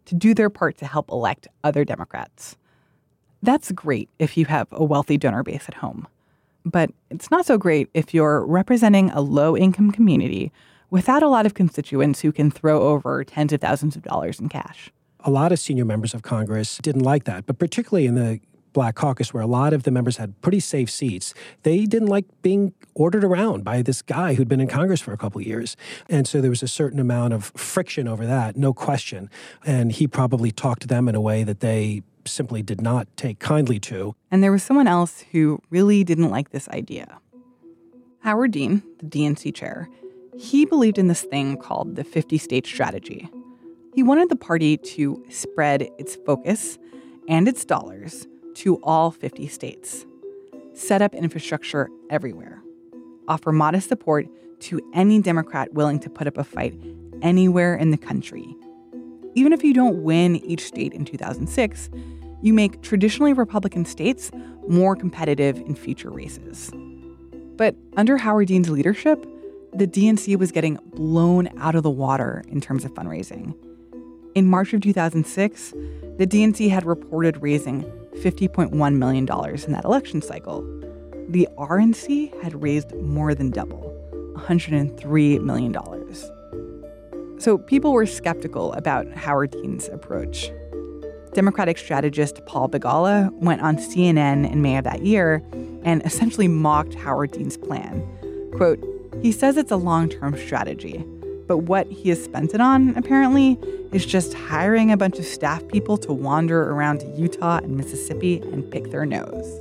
[0.05, 2.55] to do their part to help elect other Democrats.
[3.41, 6.07] That's great if you have a wealthy donor base at home.
[6.65, 10.51] But it's not so great if you're representing a low income community
[10.89, 14.47] without a lot of constituents who can throw over tens of thousands of dollars in
[14.47, 14.91] cash.
[15.21, 18.39] A lot of senior members of Congress didn't like that, but particularly in the
[18.73, 22.25] Black Caucus, where a lot of the members had pretty safe seats, they didn't like
[22.41, 25.77] being ordered around by this guy who'd been in Congress for a couple years.
[26.09, 29.29] And so there was a certain amount of friction over that, no question.
[29.65, 33.39] And he probably talked to them in a way that they simply did not take
[33.39, 34.15] kindly to.
[34.31, 37.19] And there was someone else who really didn't like this idea.
[38.19, 39.89] Howard Dean, the DNC chair,
[40.37, 43.29] he believed in this thing called the 50 state strategy.
[43.93, 46.79] He wanted the party to spread its focus
[47.27, 50.05] and its dollars to all 50 states,
[50.73, 52.61] set up infrastructure everywhere,
[53.27, 54.27] offer modest support
[54.61, 56.73] to any Democrat willing to put up a fight
[57.21, 58.55] anywhere in the country.
[59.35, 61.89] Even if you don't win each state in 2006,
[62.41, 64.31] you make traditionally Republican states
[64.67, 66.71] more competitive in future races.
[67.55, 69.25] But under Howard Dean's leadership,
[69.73, 73.55] the DNC was getting blown out of the water in terms of fundraising.
[74.35, 75.71] In March of 2006,
[76.17, 77.83] the DNC had reported raising
[78.17, 80.61] $50.1 million in that election cycle.
[81.29, 83.91] The RNC had raised more than double,
[84.35, 85.73] $103 million.
[87.43, 90.49] So people were skeptical about Howard Dean's approach.
[91.33, 95.43] Democratic strategist Paul Begala went on CNN in May of that year
[95.83, 98.01] and essentially mocked Howard Dean's plan.
[98.55, 98.79] Quote,
[99.21, 101.03] he says it's a long term strategy,
[101.45, 103.59] but what he has spent it on, apparently,
[103.91, 108.71] is just hiring a bunch of staff people to wander around Utah and Mississippi and
[108.71, 109.59] pick their nose.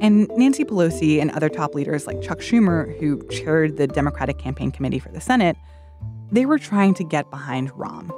[0.00, 4.70] And Nancy Pelosi and other top leaders like Chuck Schumer, who chaired the Democratic Campaign
[4.70, 5.58] Committee for the Senate,
[6.32, 8.10] they were trying to get behind Rahm,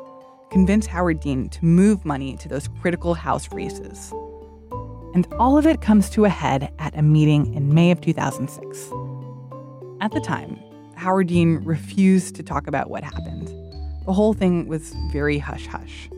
[0.51, 4.13] convince Howard Dean to move money to those critical House races.
[5.15, 8.91] And all of it comes to a head at a meeting in May of 2006.
[10.01, 10.59] At the time,
[10.97, 13.49] Howard Dean refused to talk about what happened.
[14.07, 16.09] The whole thing was very hush hush.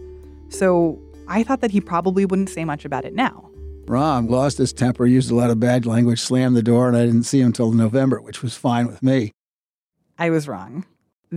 [0.49, 3.51] So I thought that he probably wouldn't say much about it now.
[3.87, 7.05] Rahm lost his temper, used a lot of bad language, slammed the door, and I
[7.05, 9.33] didn't see him until November, which was fine with me.
[10.19, 10.87] I was wrong.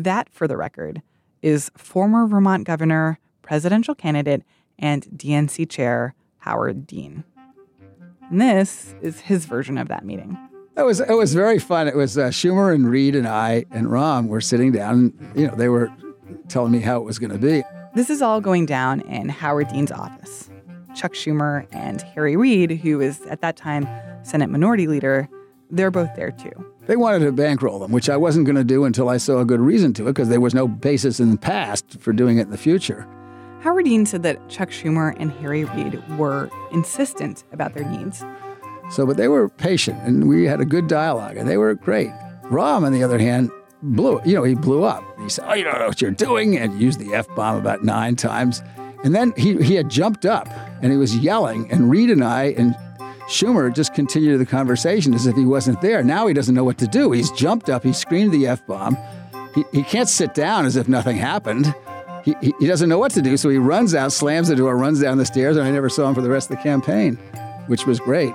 [0.04, 1.02] That, for the record,
[1.42, 4.44] is former Vermont governor, presidential candidate,
[4.78, 7.24] and DNC chair Howard Dean.
[8.30, 10.38] And this is his version of that meeting.
[10.76, 11.88] It was it was very fun.
[11.88, 15.14] It was uh, Schumer and Reid and I and Rahm were sitting down.
[15.20, 15.92] And, you know, they were
[16.48, 17.64] telling me how it was going to be.
[17.96, 20.52] This is all going down in Howard Dean's office.
[20.96, 23.88] Chuck Schumer and Harry Reid, who is at that time
[24.24, 25.28] Senate Minority Leader,
[25.72, 26.52] they're both there too.
[26.88, 29.46] They wanted to bankroll them, which I wasn't going to do until I saw a
[29.46, 32.44] good reason to it because there was no basis in the past for doing it
[32.44, 33.08] in the future.
[33.60, 38.24] Howard Dean said that Chuck Schumer and Harry Reid were insistent about their needs.
[38.90, 42.12] So, but they were patient and we had a good dialogue and they were great.
[42.44, 45.04] Rahm, on the other hand, blew, you know, he blew up.
[45.20, 47.84] He said, Oh, you don't know what you're doing, and used the F bomb about
[47.84, 48.64] nine times.
[49.04, 50.48] And then he, he had jumped up
[50.82, 52.76] and he was yelling, and Reid and I and
[53.28, 56.02] Schumer just continued the conversation as if he wasn't there.
[56.02, 57.12] Now he doesn't know what to do.
[57.12, 58.98] He's jumped up, he screamed the F bomb.
[59.54, 61.74] He, he can't sit down as if nothing happened.
[62.24, 64.78] He, he, he doesn't know what to do, so he runs out, slams the door,
[64.78, 67.16] runs down the stairs, and I never saw him for the rest of the campaign,
[67.68, 68.34] which was great.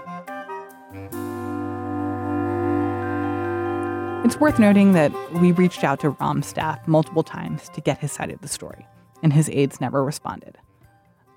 [4.24, 8.12] It's worth noting that we reached out to Rahm's staff multiple times to get his
[8.12, 8.86] side of the story,
[9.22, 10.58] and his aides never responded.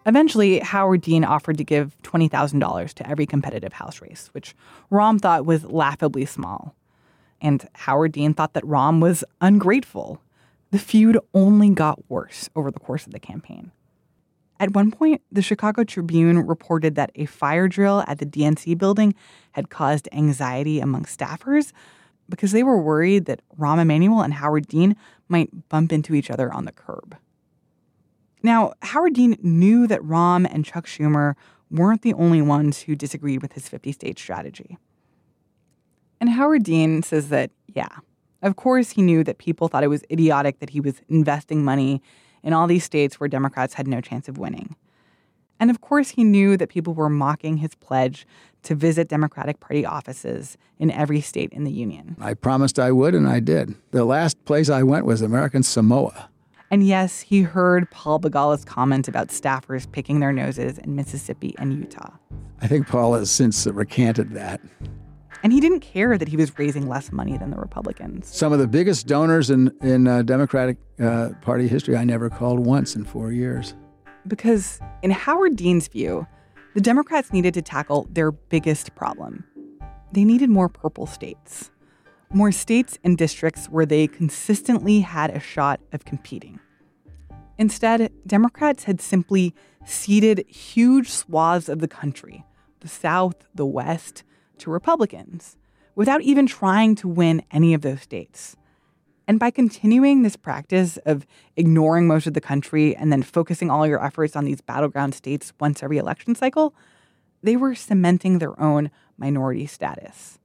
[0.06, 4.56] Eventually, Howard Dean offered to give $20,000 to every competitive House race, which
[4.92, 6.76] Rahm thought was laughably small.
[7.42, 10.22] And Howard Dean thought that Rahm was ungrateful.
[10.72, 13.72] The feud only got worse over the course of the campaign.
[14.60, 19.14] At one point, the Chicago Tribune reported that a fire drill at the DNC building
[19.52, 21.74] had caused anxiety among staffers
[22.30, 24.96] because they were worried that Rahm Emanuel and Howard Dean
[25.28, 27.18] might bump into each other on the curb.
[28.46, 31.34] Now, Howard Dean knew that Rahm and Chuck Schumer
[31.72, 34.78] weren't the only ones who disagreed with his 50 state strategy.
[36.22, 37.88] And Howard Dean says that, yeah,
[38.44, 42.04] of course he knew that people thought it was idiotic that he was investing money
[42.44, 44.76] in all these states where Democrats had no chance of winning.
[45.60, 48.28] And of course he knew that people were mocking his pledge
[48.62, 52.16] to visit Democratic Party offices in every state in the Union.
[52.22, 53.74] I promised I would, and I did.
[53.90, 56.30] The last place I went was American Samoa.
[56.72, 61.74] And yes, he heard Paul Begala's comment about staffers picking their noses in Mississippi and
[61.74, 62.12] Utah.
[62.62, 64.62] I think Paul has since recanted that.
[65.44, 68.36] And he didn't care that he was raising less money than the Republicans.
[68.36, 72.66] Some of the biggest donors in, in uh, Democratic uh, Party history I never called
[72.66, 73.76] once in four years.
[74.28, 76.26] Because, in Howard Dean's view,
[76.74, 79.44] the Democrats needed to tackle their biggest problem.
[80.12, 81.70] They needed more purple states,
[82.32, 86.60] more states and districts where they consistently had a shot of competing.
[87.58, 89.54] Instead, Democrats had simply
[89.86, 92.44] ceded huge swaths of the country,
[92.82, 94.24] the South, the West,
[94.58, 95.56] to Republicans,
[95.96, 98.56] without even trying to win any of those states.
[99.28, 103.88] And by continuing this practice of ignoring most of the country and then focusing all
[103.88, 106.76] your efforts on these battleground states once every election cycle,
[107.42, 110.40] they were cementing their own minority status.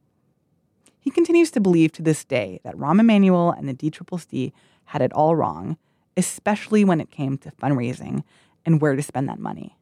[1.01, 4.53] He continues to believe to this day that Rahm Emanuel and the DCCC
[4.87, 5.77] had it all wrong,
[6.17, 8.23] especially when it came to fundraising
[8.67, 9.77] and where to spend that money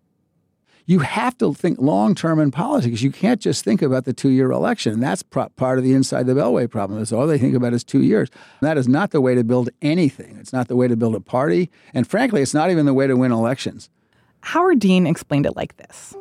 [0.88, 3.02] you have to think long term in politics.
[3.02, 4.94] You can't just think about the two year election.
[4.94, 6.98] And that's pro- part of the inside the Beltway problem.
[6.98, 8.30] Is all they think about is two years.
[8.60, 10.38] And that is not the way to build anything.
[10.40, 11.70] It's not the way to build a party.
[11.92, 13.90] And frankly, it's not even the way to win elections.
[14.40, 16.16] Howard Dean explained it like this.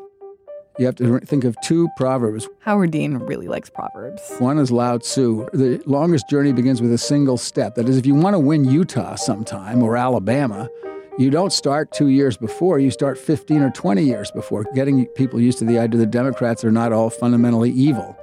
[0.80, 2.48] You have to think of two proverbs.
[2.60, 4.22] Howard Dean really likes proverbs.
[4.38, 5.48] One is Lao Tzu.
[5.52, 7.74] The longest journey begins with a single step.
[7.76, 10.70] That is, if you want to win Utah sometime or Alabama,
[11.18, 15.42] you don't start two years before, you start 15 or 20 years before, getting people
[15.42, 18.16] used to the idea that Democrats are not all fundamentally evil.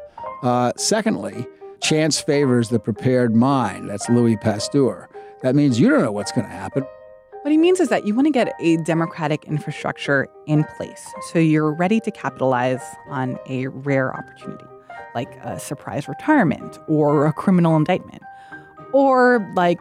[0.45, 1.45] Uh, secondly,
[1.81, 3.91] chance favors the prepared mind.
[3.91, 5.09] That's Louis Pasteur.
[5.43, 6.87] That means you don't know what's going to happen.
[7.45, 11.39] What he means is that you want to get a democratic infrastructure in place so
[11.39, 12.81] you're ready to capitalize
[13.11, 14.65] on a rare opportunity,
[15.15, 18.23] like a surprise retirement or a criminal indictment,
[18.95, 19.79] or like,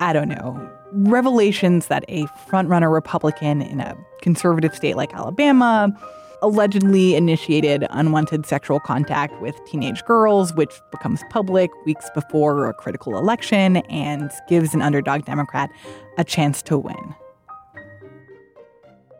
[0.00, 5.94] I don't know, revelations that a frontrunner Republican in a conservative state like Alabama
[6.44, 13.16] allegedly initiated unwanted sexual contact with teenage girls, which becomes public weeks before a critical
[13.16, 15.70] election and gives an underdog Democrat
[16.18, 17.14] a chance to win.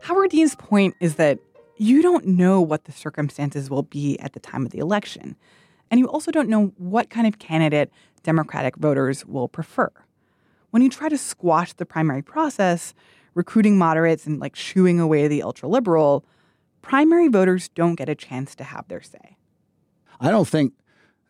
[0.01, 1.39] Howard Dean's point is that
[1.77, 5.35] you don't know what the circumstances will be at the time of the election.
[5.89, 7.91] And you also don't know what kind of candidate
[8.23, 9.91] Democratic voters will prefer
[10.75, 12.93] when you try to squash the primary process,
[13.33, 16.25] recruiting moderates and like shooing away the ultra liberal,
[16.85, 19.37] primary voters don't get a chance to have their say.
[20.19, 20.73] I don't think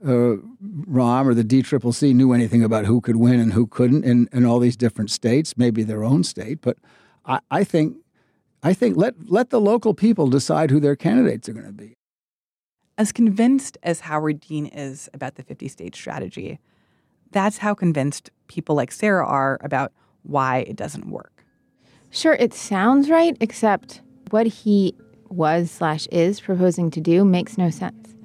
[0.03, 4.27] uh, Rahm or the DCCC knew anything about who could win and who couldn't in,
[4.33, 6.59] in all these different states, maybe their own state.
[6.61, 6.77] But
[7.25, 7.97] I, I think
[8.61, 11.93] I think let let the local people decide who their candidates are going to be.
[12.97, 16.59] As convinced as Howard Dean is about the 50 state strategy,
[17.31, 19.93] that's how convinced people like Sarah are about
[20.23, 21.45] why it doesn't work.
[22.09, 24.95] Sure, it sounds right, except what he
[25.35, 28.15] was slash is proposing to do makes no sense.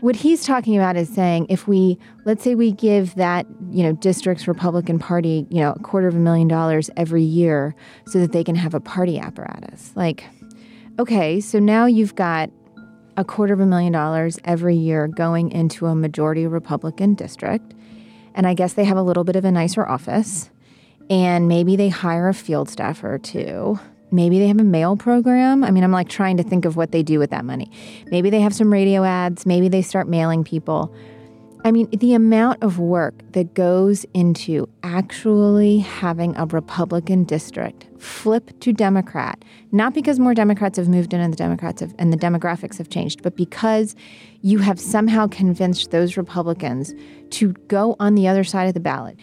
[0.00, 3.92] what he's talking about is saying if we let's say we give that you know
[3.92, 7.74] district's republican party you know a quarter of a million dollars every year
[8.06, 10.24] so that they can have a party apparatus like
[10.98, 12.50] okay so now you've got
[13.16, 17.74] a quarter of a million dollars every year going into a majority republican district
[18.34, 20.50] and i guess they have a little bit of a nicer office
[21.08, 23.78] and maybe they hire a field staffer or two
[24.10, 25.64] Maybe they have a mail program.
[25.64, 27.70] I mean, I'm like trying to think of what they do with that money.
[28.10, 29.46] Maybe they have some radio ads.
[29.46, 30.94] Maybe they start mailing people.
[31.64, 38.52] I mean, the amount of work that goes into actually having a Republican district flip
[38.60, 42.16] to Democrat, not because more Democrats have moved in and the Democrats have, and the
[42.16, 43.96] demographics have changed, but because
[44.42, 46.94] you have somehow convinced those Republicans
[47.30, 49.18] to go on the other side of the ballot.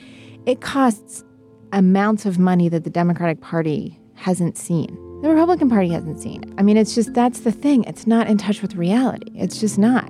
[0.46, 1.24] It costs
[1.72, 4.98] amounts of money that the Democratic Party hasn't seen.
[5.22, 6.42] The Republican Party hasn't seen.
[6.58, 7.84] I mean, it's just that's the thing.
[7.84, 9.32] It's not in touch with reality.
[9.36, 10.10] It's just not.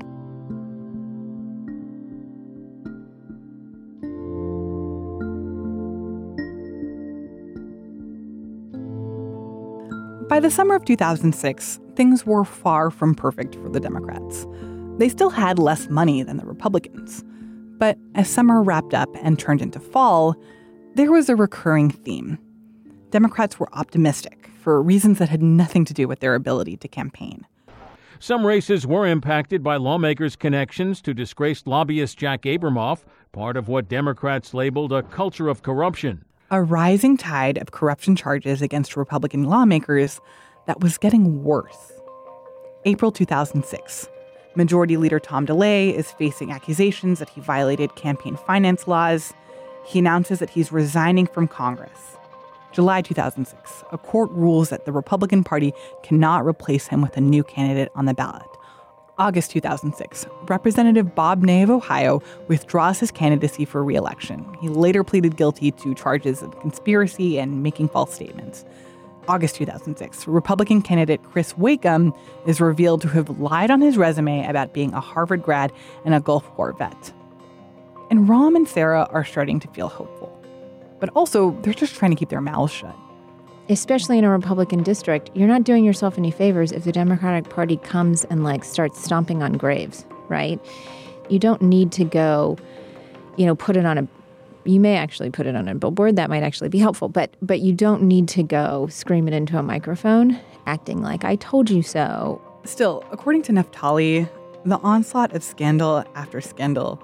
[10.29, 14.45] By the summer of 2006, things were far from perfect for the Democrats.
[14.99, 17.23] They still had less money than the Republicans.
[17.79, 20.35] But as summer wrapped up and turned into fall,
[20.95, 22.37] there was a recurring theme
[23.13, 27.45] Democrats were optimistic for reasons that had nothing to do with their ability to campaign.
[28.19, 33.87] Some races were impacted by lawmakers' connections to disgraced lobbyist Jack Abramoff, part of what
[33.87, 36.25] Democrats labeled a culture of corruption.
[36.49, 40.19] A rising tide of corruption charges against Republican lawmakers
[40.65, 41.91] that was getting worse.
[42.85, 44.09] April 2006.
[44.55, 49.35] Majority Leader Tom DeLay is facing accusations that he violated campaign finance laws.
[49.85, 52.17] He announces that he's resigning from Congress.
[52.73, 57.43] July 2006, a court rules that the Republican Party cannot replace him with a new
[57.43, 58.41] candidate on the ballot.
[59.19, 64.43] August 2006, Representative Bob Ney of Ohio withdraws his candidacy for reelection.
[64.59, 68.65] He later pleaded guilty to charges of conspiracy and making false statements.
[69.27, 72.17] August 2006, Republican candidate Chris Wacom
[72.47, 75.71] is revealed to have lied on his resume about being a Harvard grad
[76.05, 77.13] and a Gulf War vet.
[78.09, 80.32] And Rahm and Sarah are starting to feel hopeful
[81.03, 82.95] but also they're just trying to keep their mouths shut.
[83.67, 87.75] Especially in a Republican district, you're not doing yourself any favors if the Democratic Party
[87.75, 90.61] comes and like starts stomping on graves, right?
[91.27, 92.57] You don't need to go,
[93.35, 94.07] you know, put it on a
[94.63, 97.59] you may actually put it on a billboard that might actually be helpful but but
[97.59, 101.81] you don't need to go scream it into a microphone acting like i told you
[101.81, 104.25] so still according to naftali
[104.63, 106.97] the onslaught of scandal after scandal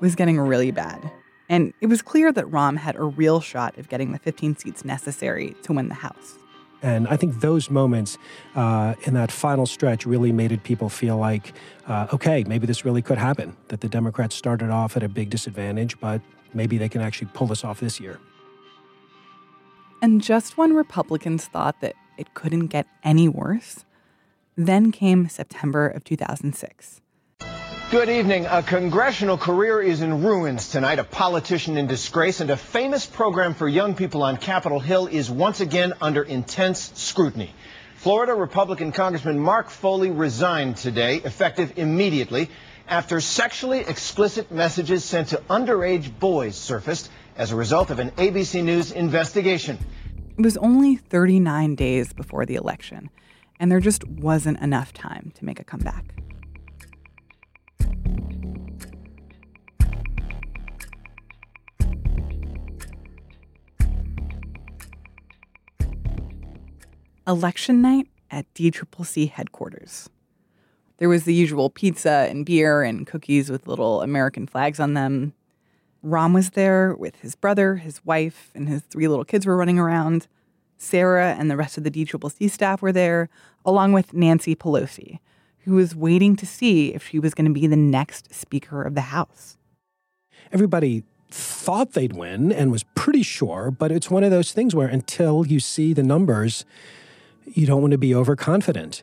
[0.00, 1.08] was getting really bad
[1.48, 4.84] and it was clear that Rahm had a real shot of getting the 15 seats
[4.84, 6.38] necessary to win the House.
[6.82, 8.18] And I think those moments
[8.54, 11.54] uh, in that final stretch really made people feel like,
[11.86, 13.56] uh, okay, maybe this really could happen.
[13.68, 16.20] That the Democrats started off at a big disadvantage, but
[16.52, 18.20] maybe they can actually pull this off this year.
[20.02, 23.86] And just when Republicans thought that it couldn't get any worse,
[24.56, 27.00] then came September of 2006.
[27.94, 28.46] Good evening.
[28.46, 30.98] A congressional career is in ruins tonight.
[30.98, 35.30] A politician in disgrace and a famous program for young people on Capitol Hill is
[35.30, 37.54] once again under intense scrutiny.
[37.94, 42.50] Florida Republican Congressman Mark Foley resigned today, effective immediately,
[42.88, 48.64] after sexually explicit messages sent to underage boys surfaced as a result of an ABC
[48.64, 49.78] News investigation.
[50.36, 53.10] It was only 39 days before the election,
[53.60, 56.04] and there just wasn't enough time to make a comeback.
[67.26, 70.08] Election night at DCCC headquarters.
[70.98, 75.34] There was the usual pizza and beer and cookies with little American flags on them.
[76.04, 79.78] Rahm was there with his brother, his wife, and his three little kids were running
[79.78, 80.28] around.
[80.76, 83.28] Sarah and the rest of the DCCC staff were there,
[83.64, 85.18] along with Nancy Pelosi,
[85.60, 88.94] who was waiting to see if she was going to be the next Speaker of
[88.94, 89.56] the House.
[90.52, 94.86] Everybody thought they'd win and was pretty sure, but it's one of those things where
[94.86, 96.64] until you see the numbers,
[97.46, 99.02] you don't want to be overconfident.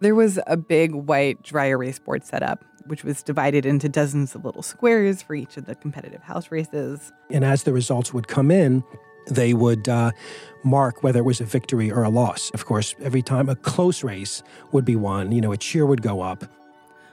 [0.00, 4.34] There was a big white dry erase board set up, which was divided into dozens
[4.34, 7.12] of little squares for each of the competitive house races.
[7.30, 8.82] And as the results would come in,
[9.28, 10.10] they would uh,
[10.64, 12.50] mark whether it was a victory or a loss.
[12.50, 16.02] Of course, every time a close race would be won, you know, a cheer would
[16.02, 16.44] go up.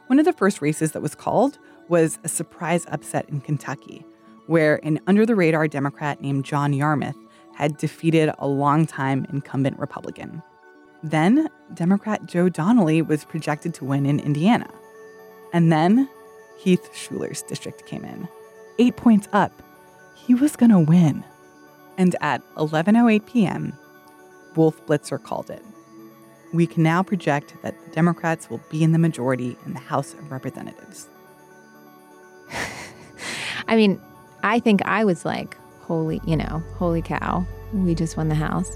[0.07, 4.03] One of the first races that was called was a surprise upset in Kentucky,
[4.47, 7.15] where an under the radar Democrat named John Yarmuth
[7.59, 10.41] had defeated a longtime incumbent Republican.
[11.03, 14.69] Then, Democrat Joe Donnelly was projected to win in Indiana.
[15.53, 16.09] And then
[16.57, 18.27] Heath Shuler's district came in.
[18.79, 19.51] Eight points up.
[20.15, 21.23] He was going to win.
[21.97, 23.73] And at 11:08 p.m.,
[24.55, 25.63] Wolf Blitzer called it.
[26.53, 30.13] We can now project that the Democrats will be in the majority in the House
[30.13, 31.07] of Representatives.
[33.67, 34.01] I mean,
[34.43, 35.57] I think I was like,
[35.89, 38.73] holy, you know, holy cow, we just won the House.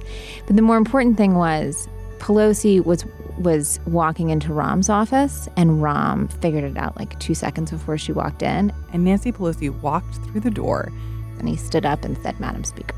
[0.47, 1.87] But the more important thing was
[2.17, 3.05] Pelosi was
[3.37, 8.11] was walking into Rahm's office, and Rahm figured it out like two seconds before she
[8.11, 8.73] walked in.
[8.91, 10.91] And Nancy Pelosi walked through the door,
[11.39, 12.95] and he stood up and said, "Madam Speaker."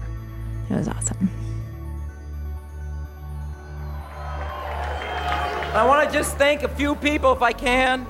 [0.70, 1.30] It was awesome.
[5.74, 8.07] I want to just thank a few people if I can.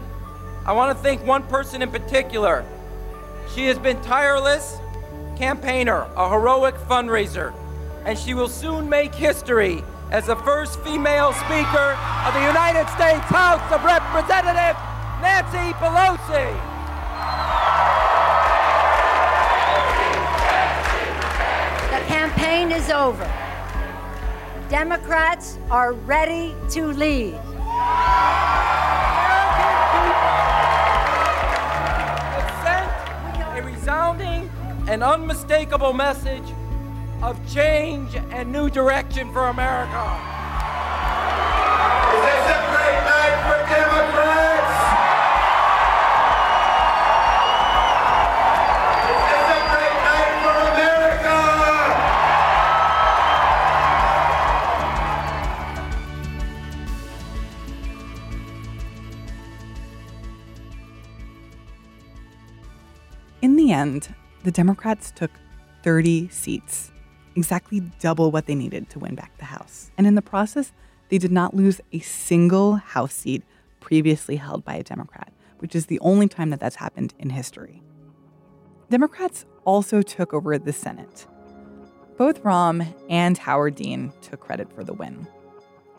[0.68, 2.64] I want to thank one person in particular.
[3.56, 4.78] She has been tireless
[5.36, 7.54] campaigner, a heroic fundraiser,
[8.06, 13.26] and she will soon make history as the first female Speaker of the United States
[13.26, 14.80] House of Representatives,
[15.22, 16.52] Nancy Pelosi.
[21.92, 23.24] The campaign is over.
[24.70, 27.40] Democrats are ready to lead.
[34.86, 36.54] Resounding and unmistakable message
[37.22, 40.20] of change and new direction for America.
[42.12, 44.78] This is a great night for Democrats.
[49.06, 51.38] This is a great night for America.
[63.42, 64.16] In the end,
[64.46, 65.32] the Democrats took
[65.82, 66.92] 30 seats,
[67.36, 69.90] exactly double what they needed to win back the House.
[69.98, 70.72] And in the process,
[71.10, 73.44] they did not lose a single House seat
[73.80, 77.82] previously held by a Democrat, which is the only time that that's happened in history.
[78.92, 81.26] Democrats also took over the Senate.
[82.16, 85.28] Both Rahm and Howard Dean took credit for the win.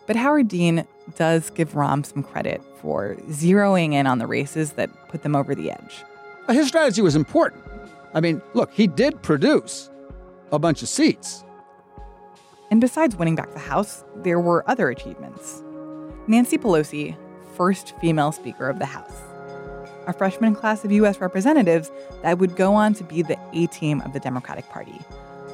[0.06, 0.86] But Howard Dean
[1.16, 5.52] does give Rahm some credit for zeroing in on the races that put them over
[5.56, 6.04] the edge.
[6.48, 7.64] His strategy was important.
[8.16, 9.90] I mean, look, he did produce
[10.50, 11.44] a bunch of seats.
[12.70, 15.62] And besides winning back the House, there were other achievements.
[16.26, 17.14] Nancy Pelosi,
[17.56, 19.20] first female Speaker of the House,
[20.06, 21.20] a freshman class of U.S.
[21.20, 21.92] representatives
[22.22, 24.98] that would go on to be the A team of the Democratic Party,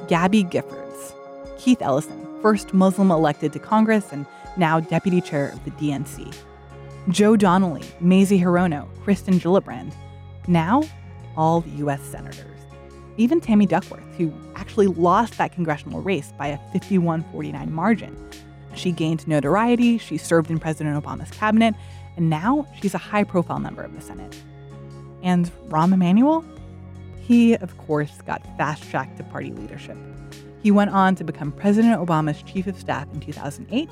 [0.07, 1.13] Gabby Giffords,
[1.59, 6.33] Keith Ellison, first Muslim elected to Congress and now deputy chair of the DNC,
[7.09, 9.93] Joe Donnelly, Mazie Hirono, Kirsten Gillibrand,
[10.47, 10.81] now
[11.35, 12.01] all U.S.
[12.01, 12.52] senators.
[13.17, 18.29] Even Tammy Duckworth, who actually lost that congressional race by a 51 49 margin.
[18.75, 21.75] She gained notoriety, she served in President Obama's cabinet,
[22.17, 24.35] and now she's a high profile member of the Senate.
[25.21, 26.43] And Rahm Emanuel?
[27.21, 29.97] He, of course, got fast tracked to party leadership.
[30.61, 33.89] He went on to become President Obama's chief of staff in 2008,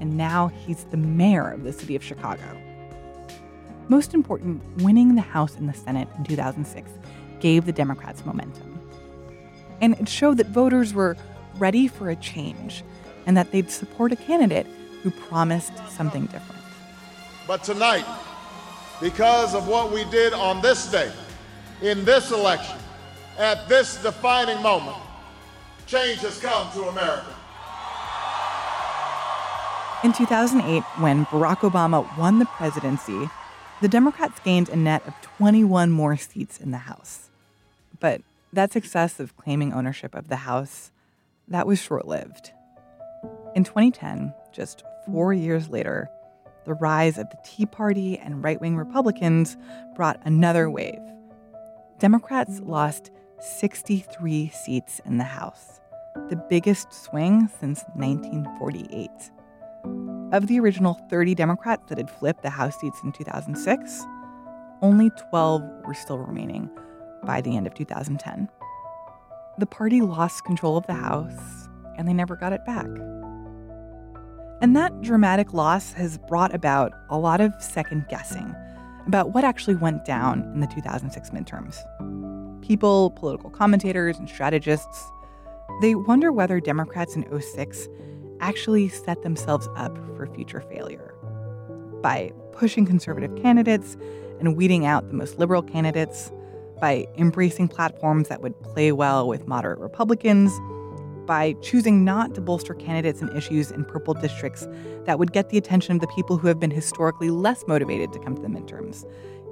[0.00, 2.44] and now he's the mayor of the city of Chicago.
[3.88, 6.90] Most important, winning the House and the Senate in 2006
[7.40, 8.80] gave the Democrats momentum.
[9.80, 11.16] And it showed that voters were
[11.56, 12.84] ready for a change
[13.26, 14.66] and that they'd support a candidate
[15.02, 16.62] who promised something different.
[17.46, 18.04] But tonight,
[19.00, 21.10] because of what we did on this day,
[21.82, 22.76] in this election,
[23.38, 24.96] at this defining moment,
[25.86, 27.34] change has come to America.
[30.04, 33.28] In 2008, when Barack Obama won the presidency,
[33.80, 37.29] the Democrats gained a net of 21 more seats in the House.
[38.00, 38.22] But
[38.52, 40.90] that success of claiming ownership of the House,
[41.48, 42.52] that was short-lived.
[43.54, 46.08] In 2010, just 4 years later,
[46.64, 49.56] the rise of the Tea Party and right-wing Republicans
[49.94, 51.00] brought another wave.
[51.98, 55.80] Democrats lost 63 seats in the House,
[56.28, 59.10] the biggest swing since 1948.
[60.32, 64.04] Of the original 30 Democrats that had flipped the House seats in 2006,
[64.82, 66.70] only 12 were still remaining
[67.24, 68.48] by the end of 2010.
[69.58, 72.86] The party lost control of the House, and they never got it back.
[74.62, 78.54] And that dramatic loss has brought about a lot of second guessing
[79.06, 81.80] about what actually went down in the 2006 midterms.
[82.62, 85.10] People, political commentators, and strategists,
[85.80, 87.88] they wonder whether Democrats in 06
[88.40, 91.14] actually set themselves up for future failure
[92.02, 93.96] by pushing conservative candidates
[94.38, 96.30] and weeding out the most liberal candidates,
[96.80, 100.52] by embracing platforms that would play well with moderate Republicans,
[101.26, 104.66] by choosing not to bolster candidates and issues in purple districts
[105.04, 108.18] that would get the attention of the people who have been historically less motivated to
[108.18, 109.04] come to the midterms,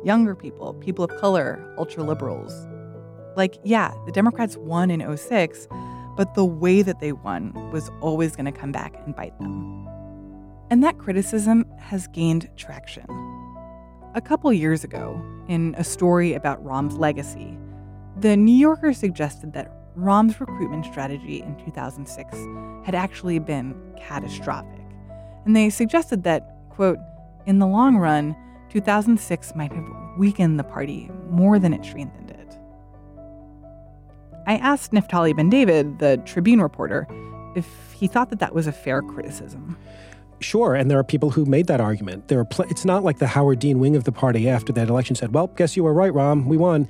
[0.05, 2.67] younger people, people of color, ultra liberals.
[3.37, 5.69] Like, yeah, the Democrats won in 06,
[6.17, 9.87] but the way that they won was always going to come back and bite them.
[10.71, 13.07] And that criticism has gained traction.
[14.15, 17.59] A couple years ago, in a story about Rahm's legacy,
[18.21, 22.39] the New Yorker suggested that Rahm's recruitment strategy in 2006
[22.87, 24.81] had actually been catastrophic.
[25.45, 26.99] And they suggested that, quote,
[27.45, 28.35] in the long run,
[28.71, 29.87] 2006 might have
[30.17, 32.59] weakened the party more than it strengthened it.
[34.47, 37.07] I asked Naftali Bendavid, the Tribune reporter,
[37.55, 39.77] if he thought that that was a fair criticism.
[40.41, 42.29] Sure, and there are people who made that argument.
[42.29, 44.89] There are pl- it's not like the Howard Dean wing of the party after that
[44.89, 46.87] election said, "Well, guess you were right, Rahm, we won."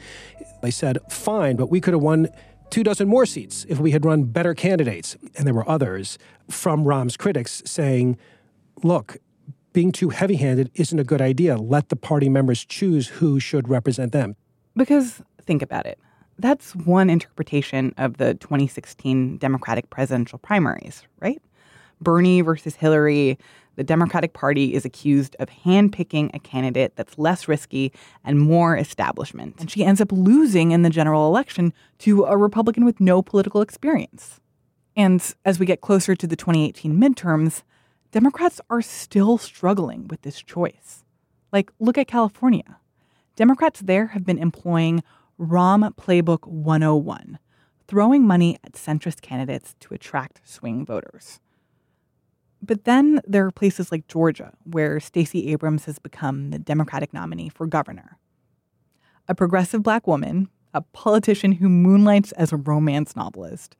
[0.62, 2.28] They said, "Fine, but we could have won
[2.70, 6.18] two dozen more seats if we had run better candidates." And there were others
[6.50, 8.18] from Rahm's critics saying,
[8.82, 9.16] "Look,
[9.72, 11.56] being too heavy-handed isn't a good idea.
[11.56, 14.36] Let the party members choose who should represent them."
[14.76, 15.98] Because think about it.
[16.38, 21.40] That's one interpretation of the 2016 Democratic presidential primaries, right?
[22.00, 23.38] Bernie versus Hillary,
[23.76, 27.92] the Democratic Party is accused of handpicking a candidate that's less risky
[28.24, 29.54] and more establishment.
[29.60, 33.60] And she ends up losing in the general election to a Republican with no political
[33.60, 34.40] experience.
[34.96, 37.62] And as we get closer to the 2018 midterms,
[38.10, 41.04] Democrats are still struggling with this choice.
[41.52, 42.78] Like, look at California.
[43.36, 45.04] Democrats there have been employing
[45.38, 47.38] Rahm Playbook 101,
[47.86, 51.38] throwing money at centrist candidates to attract swing voters.
[52.60, 57.48] But then there are places like Georgia, where Stacey Abrams has become the Democratic nominee
[57.48, 58.18] for governor.
[59.28, 63.76] A progressive black woman, a politician who moonlights as a romance novelist,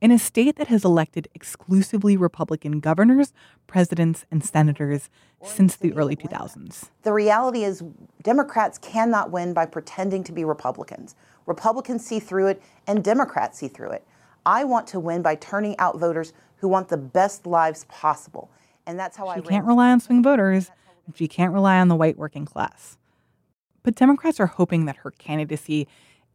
[0.00, 3.32] in a state that has elected exclusively Republican governors,
[3.66, 5.08] presidents, and senators
[5.42, 6.90] since the early 2000s.
[7.02, 7.82] The reality is,
[8.22, 11.14] Democrats cannot win by pretending to be Republicans.
[11.46, 14.06] Republicans see through it, and Democrats see through it.
[14.44, 18.50] I want to win by turning out voters who want the best lives possible.
[18.86, 20.70] And that's how she I can't rely on swing voters,
[21.14, 22.98] she can't rely on the white working class.
[23.82, 25.86] But Democrats are hoping that her candidacy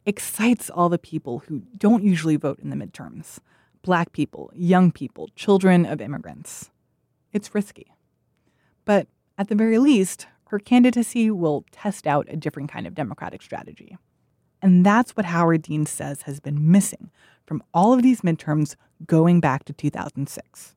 [0.06, 3.38] excites all the people who don't usually vote in the midterms
[3.82, 6.70] black people, young people, children of immigrants.
[7.32, 7.92] It's risky.
[8.84, 13.42] But at the very least, her candidacy will test out a different kind of Democratic
[13.42, 13.98] strategy.
[14.60, 17.10] And that's what Howard Dean says has been missing
[17.44, 20.74] from all of these midterms going back to 2006.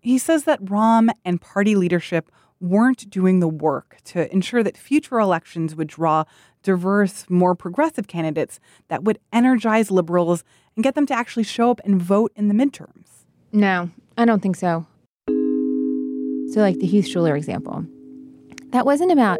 [0.00, 5.18] He says that Rahm and party leadership weren't doing the work to ensure that future
[5.18, 6.24] elections would draw
[6.62, 8.58] diverse, more progressive candidates
[8.88, 10.42] that would energize liberals
[10.74, 13.24] and get them to actually show up and vote in the midterms.
[13.52, 14.86] No, I don't think so.
[15.28, 17.84] So, like the Heath Shuler example,
[18.70, 19.38] that wasn't about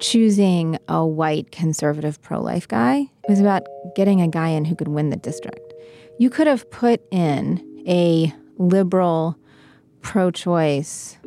[0.00, 3.10] choosing a white conservative pro life guy.
[3.24, 3.62] It was about
[3.94, 5.71] getting a guy in who could win the district.
[6.22, 9.36] You could have put in a liberal,
[10.02, 11.18] pro choice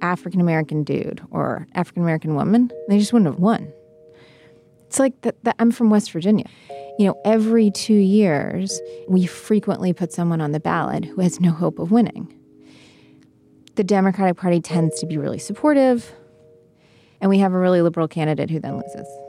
[0.00, 2.70] African American dude or African American woman.
[2.88, 3.70] They just wouldn't have won.
[4.86, 5.36] It's like that.
[5.58, 6.46] I'm from West Virginia.
[6.98, 11.50] You know, every two years, we frequently put someone on the ballot who has no
[11.50, 12.34] hope of winning.
[13.74, 16.10] The Democratic Party tends to be really supportive,
[17.20, 19.27] and we have a really liberal candidate who then loses.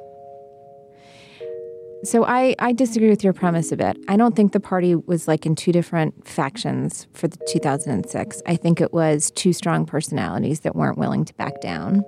[2.03, 3.97] So I, I disagree with your premise a bit.
[4.07, 8.41] I don't think the party was like in two different factions for the 2006.
[8.45, 12.05] I think it was two strong personalities that weren't willing to back down.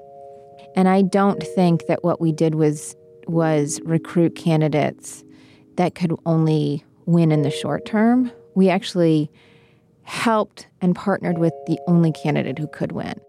[0.77, 2.95] And I don't think that what we did was
[3.27, 5.23] was recruit candidates
[5.75, 8.31] that could only win in the short term.
[8.55, 9.29] We actually
[10.03, 13.19] helped and partnered with the only candidate who could win.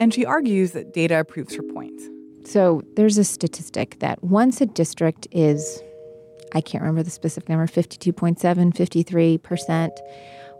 [0.00, 2.00] And she argues that data proves her point.
[2.44, 5.82] So there's a statistic that once a district is
[6.52, 9.90] I can't remember the specific number 52.7, 53%,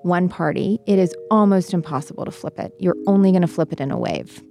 [0.02, 2.72] one party, it is almost impossible to flip it.
[2.78, 4.42] You're only going to flip it in a wave.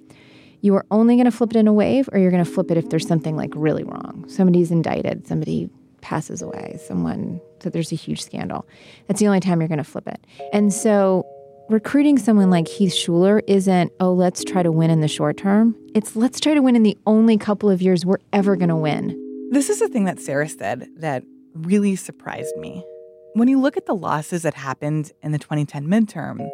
[0.61, 2.69] You are only going to flip it in a wave, or you're going to flip
[2.69, 4.25] it if there's something like really wrong.
[4.27, 5.69] Somebody's indicted, somebody
[6.01, 8.67] passes away, someone, so there's a huge scandal.
[9.07, 10.25] That's the only time you're going to flip it.
[10.53, 11.25] And so
[11.69, 15.75] recruiting someone like Heath Shuler isn't, oh, let's try to win in the short term.
[15.95, 18.75] It's let's try to win in the only couple of years we're ever going to
[18.75, 19.28] win.
[19.51, 21.23] This is a thing that Sarah said that
[21.55, 22.85] really surprised me.
[23.33, 26.47] When you look at the losses that happened in the 2010 midterm,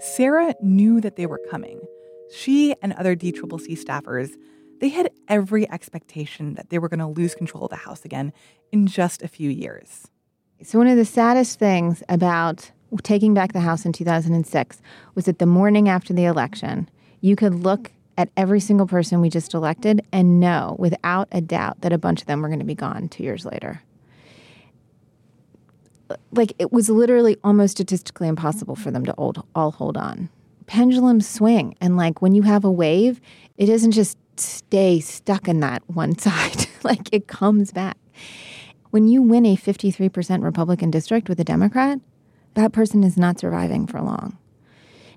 [0.00, 1.78] Sarah knew that they were coming.
[2.34, 4.30] She and other DCCC staffers,
[4.80, 8.32] they had every expectation that they were going to lose control of the House again
[8.72, 10.08] in just a few years.
[10.62, 12.70] So, one of the saddest things about
[13.02, 14.80] taking back the House in 2006
[15.14, 16.88] was that the morning after the election,
[17.20, 17.92] you could look
[18.22, 22.20] at every single person we just elected and know without a doubt that a bunch
[22.20, 23.82] of them were going to be gone two years later.
[26.30, 30.28] Like it was literally almost statistically impossible for them to all, all hold on.
[30.66, 31.74] Pendulums swing.
[31.80, 33.20] And like when you have a wave,
[33.56, 37.98] it doesn't just stay stuck in that one side, like it comes back.
[38.90, 41.98] When you win a 53% Republican district with a Democrat,
[42.54, 44.38] that person is not surviving for long.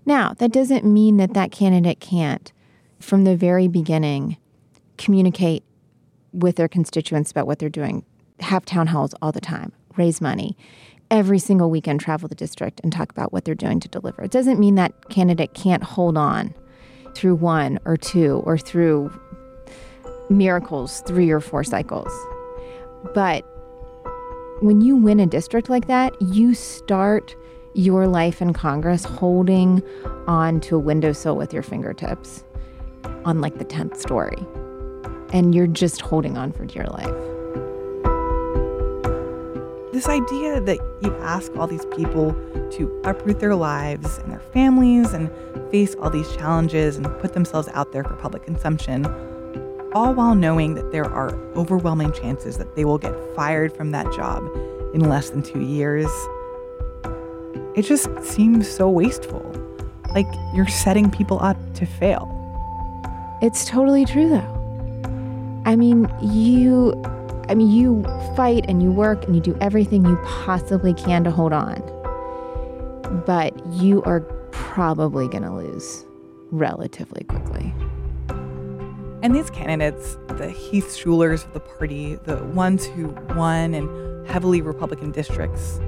[0.07, 2.51] Now, that doesn't mean that that candidate can't,
[2.99, 4.37] from the very beginning,
[4.97, 5.63] communicate
[6.33, 8.03] with their constituents about what they're doing,
[8.39, 10.57] have town halls all the time, raise money,
[11.11, 14.23] every single weekend travel the district and talk about what they're doing to deliver.
[14.23, 16.53] It doesn't mean that candidate can't hold on
[17.13, 19.17] through one or two or through
[20.29, 22.11] miracles, three or four cycles.
[23.13, 23.41] But
[24.61, 27.35] when you win a district like that, you start
[27.73, 29.83] your life in Congress holding
[30.27, 32.44] on to a windowsill with your fingertips
[33.25, 34.37] on like the 10th story.
[35.33, 37.05] And you're just holding on for dear life.
[39.91, 42.33] This idea that you ask all these people
[42.71, 45.31] to uproot their lives and their families and
[45.71, 49.05] face all these challenges and put themselves out there for public consumption,
[49.93, 54.11] all while knowing that there are overwhelming chances that they will get fired from that
[54.13, 54.43] job
[54.93, 56.09] in less than two years
[57.75, 59.43] it just seems so wasteful.
[60.13, 62.31] Like you're setting people up to fail.
[63.45, 65.61] It's totally true though.
[65.67, 66.99] I mean, you
[67.47, 68.01] I mean, you
[68.35, 71.77] fight and you work and you do everything you possibly can to hold on.
[73.27, 76.05] But you are probably going to lose
[76.49, 77.71] relatively quickly.
[79.21, 84.63] And these candidates, the Heath Shulers of the party, the ones who won in heavily
[84.63, 85.79] Republican districts,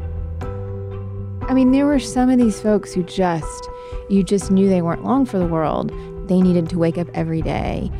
[1.49, 3.67] I mean, there were some of these folks who just,
[4.11, 5.91] you just knew they weren't long for the world.
[6.27, 7.91] They needed to wake up every day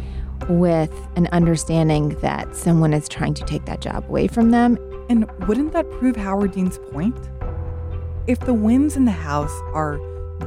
[0.49, 4.77] with an understanding that someone is trying to take that job away from them.
[5.09, 7.17] And wouldn't that prove Howard Dean's point?
[8.27, 9.99] If the wins in the House are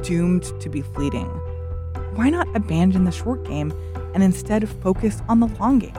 [0.03, 1.27] doomed to be fleeting,
[2.15, 3.73] why not abandon the short game
[4.13, 5.97] and instead focus on the long game?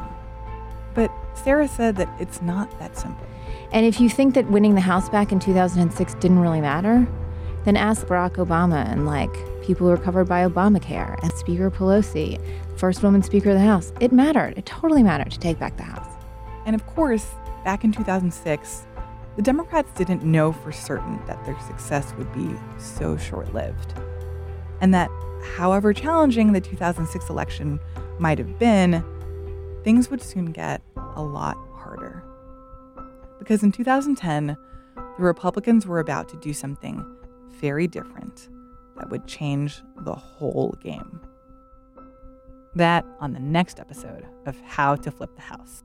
[0.94, 3.26] But Sarah said that it's not that simple.
[3.72, 7.06] And if you think that winning the House back in 2006 didn't really matter,
[7.64, 12.40] then ask Barack Obama and like people who were covered by Obamacare and Speaker Pelosi,
[12.76, 13.92] first woman Speaker of the House.
[14.00, 14.54] It mattered.
[14.56, 16.08] It totally mattered to take back the House.
[16.66, 17.26] And of course,
[17.64, 18.86] back in 2006,
[19.36, 23.94] the Democrats didn't know for certain that their success would be so short lived.
[24.80, 25.10] And that
[25.56, 27.80] however challenging the 2006 election
[28.18, 29.04] might have been,
[29.84, 30.82] things would soon get
[31.16, 32.22] a lot harder
[33.42, 34.56] because in 2010,
[34.94, 37.04] the Republicans were about to do something
[37.50, 38.48] very different
[38.96, 41.20] that would change the whole game.
[42.74, 45.84] That on the next episode of How to Flip the House.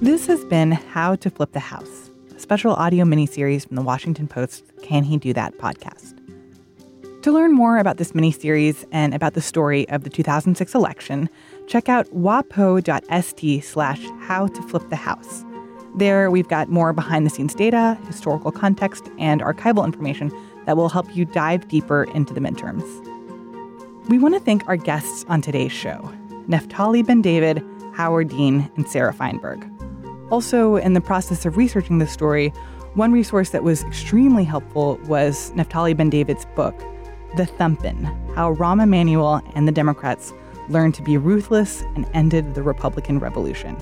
[0.00, 4.28] This has been How to Flip the House, a special audio miniseries from the Washington
[4.28, 6.14] Post Can He Do That podcast.
[7.22, 11.28] To learn more about this miniseries and about the story of the 2006 election,
[11.68, 15.44] check out wapo.st slash how to flip the house.
[15.94, 20.32] There, we've got more behind the scenes data, historical context, and archival information
[20.66, 22.84] that will help you dive deeper into the midterms.
[24.08, 26.10] We want to thank our guests on today's show
[26.48, 27.62] Naftali Bendavid,
[27.94, 29.66] Howard Dean, and Sarah Feinberg.
[30.30, 32.50] Also, in the process of researching this story,
[32.94, 36.78] one resource that was extremely helpful was Naftali Bendavid's book,
[37.36, 38.04] the Thumpin'
[38.34, 40.32] How Rahm Emanuel and the Democrats
[40.68, 43.76] Learned to Be Ruthless and Ended the Republican Revolution.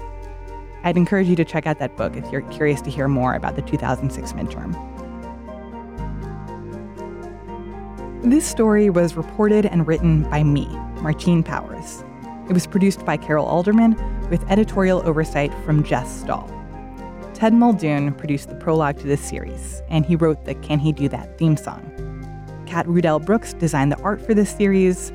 [0.84, 3.57] I'd encourage you to check out that book if you're curious to hear more about
[3.57, 4.72] the 2006 midterm.
[8.22, 10.66] This story was reported and written by me,
[11.01, 12.05] Martine Powers.
[12.49, 13.97] It was produced by Carol Alderman
[14.30, 16.49] with editorial oversight from Jess Stahl.
[17.34, 21.09] Ted Muldoon produced the prologue to this series, and he wrote the Can He Do
[21.09, 21.82] That theme song.
[22.66, 25.12] Kat Rudell Brooks designed the art for this series.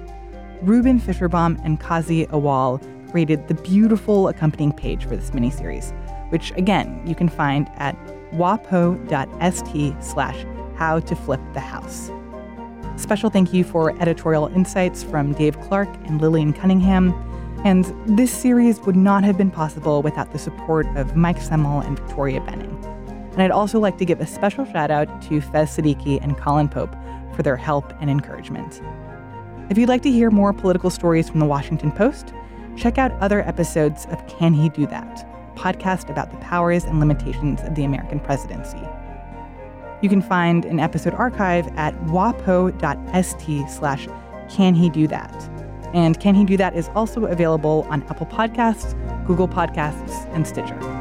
[0.62, 5.92] Reuben Fischer-Baum and Kazi Awal created the beautiful accompanying page for this miniseries,
[6.32, 7.96] which again you can find at
[8.32, 10.46] wapo.st slash
[10.76, 12.12] how to flip the house.
[12.96, 17.14] Special thank you for editorial insights from Dave Clark and Lillian Cunningham.
[17.66, 17.86] And
[18.18, 22.42] this series would not have been possible without the support of Mike Semmel and Victoria
[22.42, 22.78] Benning.
[23.32, 26.70] And I'd also like to give a special shout out to Faiz Siddiqui and Colin
[26.70, 26.96] Pope
[27.36, 28.82] for their help and encouragement.
[29.72, 32.34] If you'd like to hear more political stories from the Washington Post,
[32.76, 37.62] check out other episodes of Can He Do That, podcast about the powers and limitations
[37.62, 38.82] of the American presidency.
[40.02, 44.10] You can find an episode archive at wapo.st slash
[44.50, 45.50] can he do that.
[45.94, 48.94] And Can He Do That is also available on Apple Podcasts,
[49.26, 51.01] Google Podcasts, and Stitcher.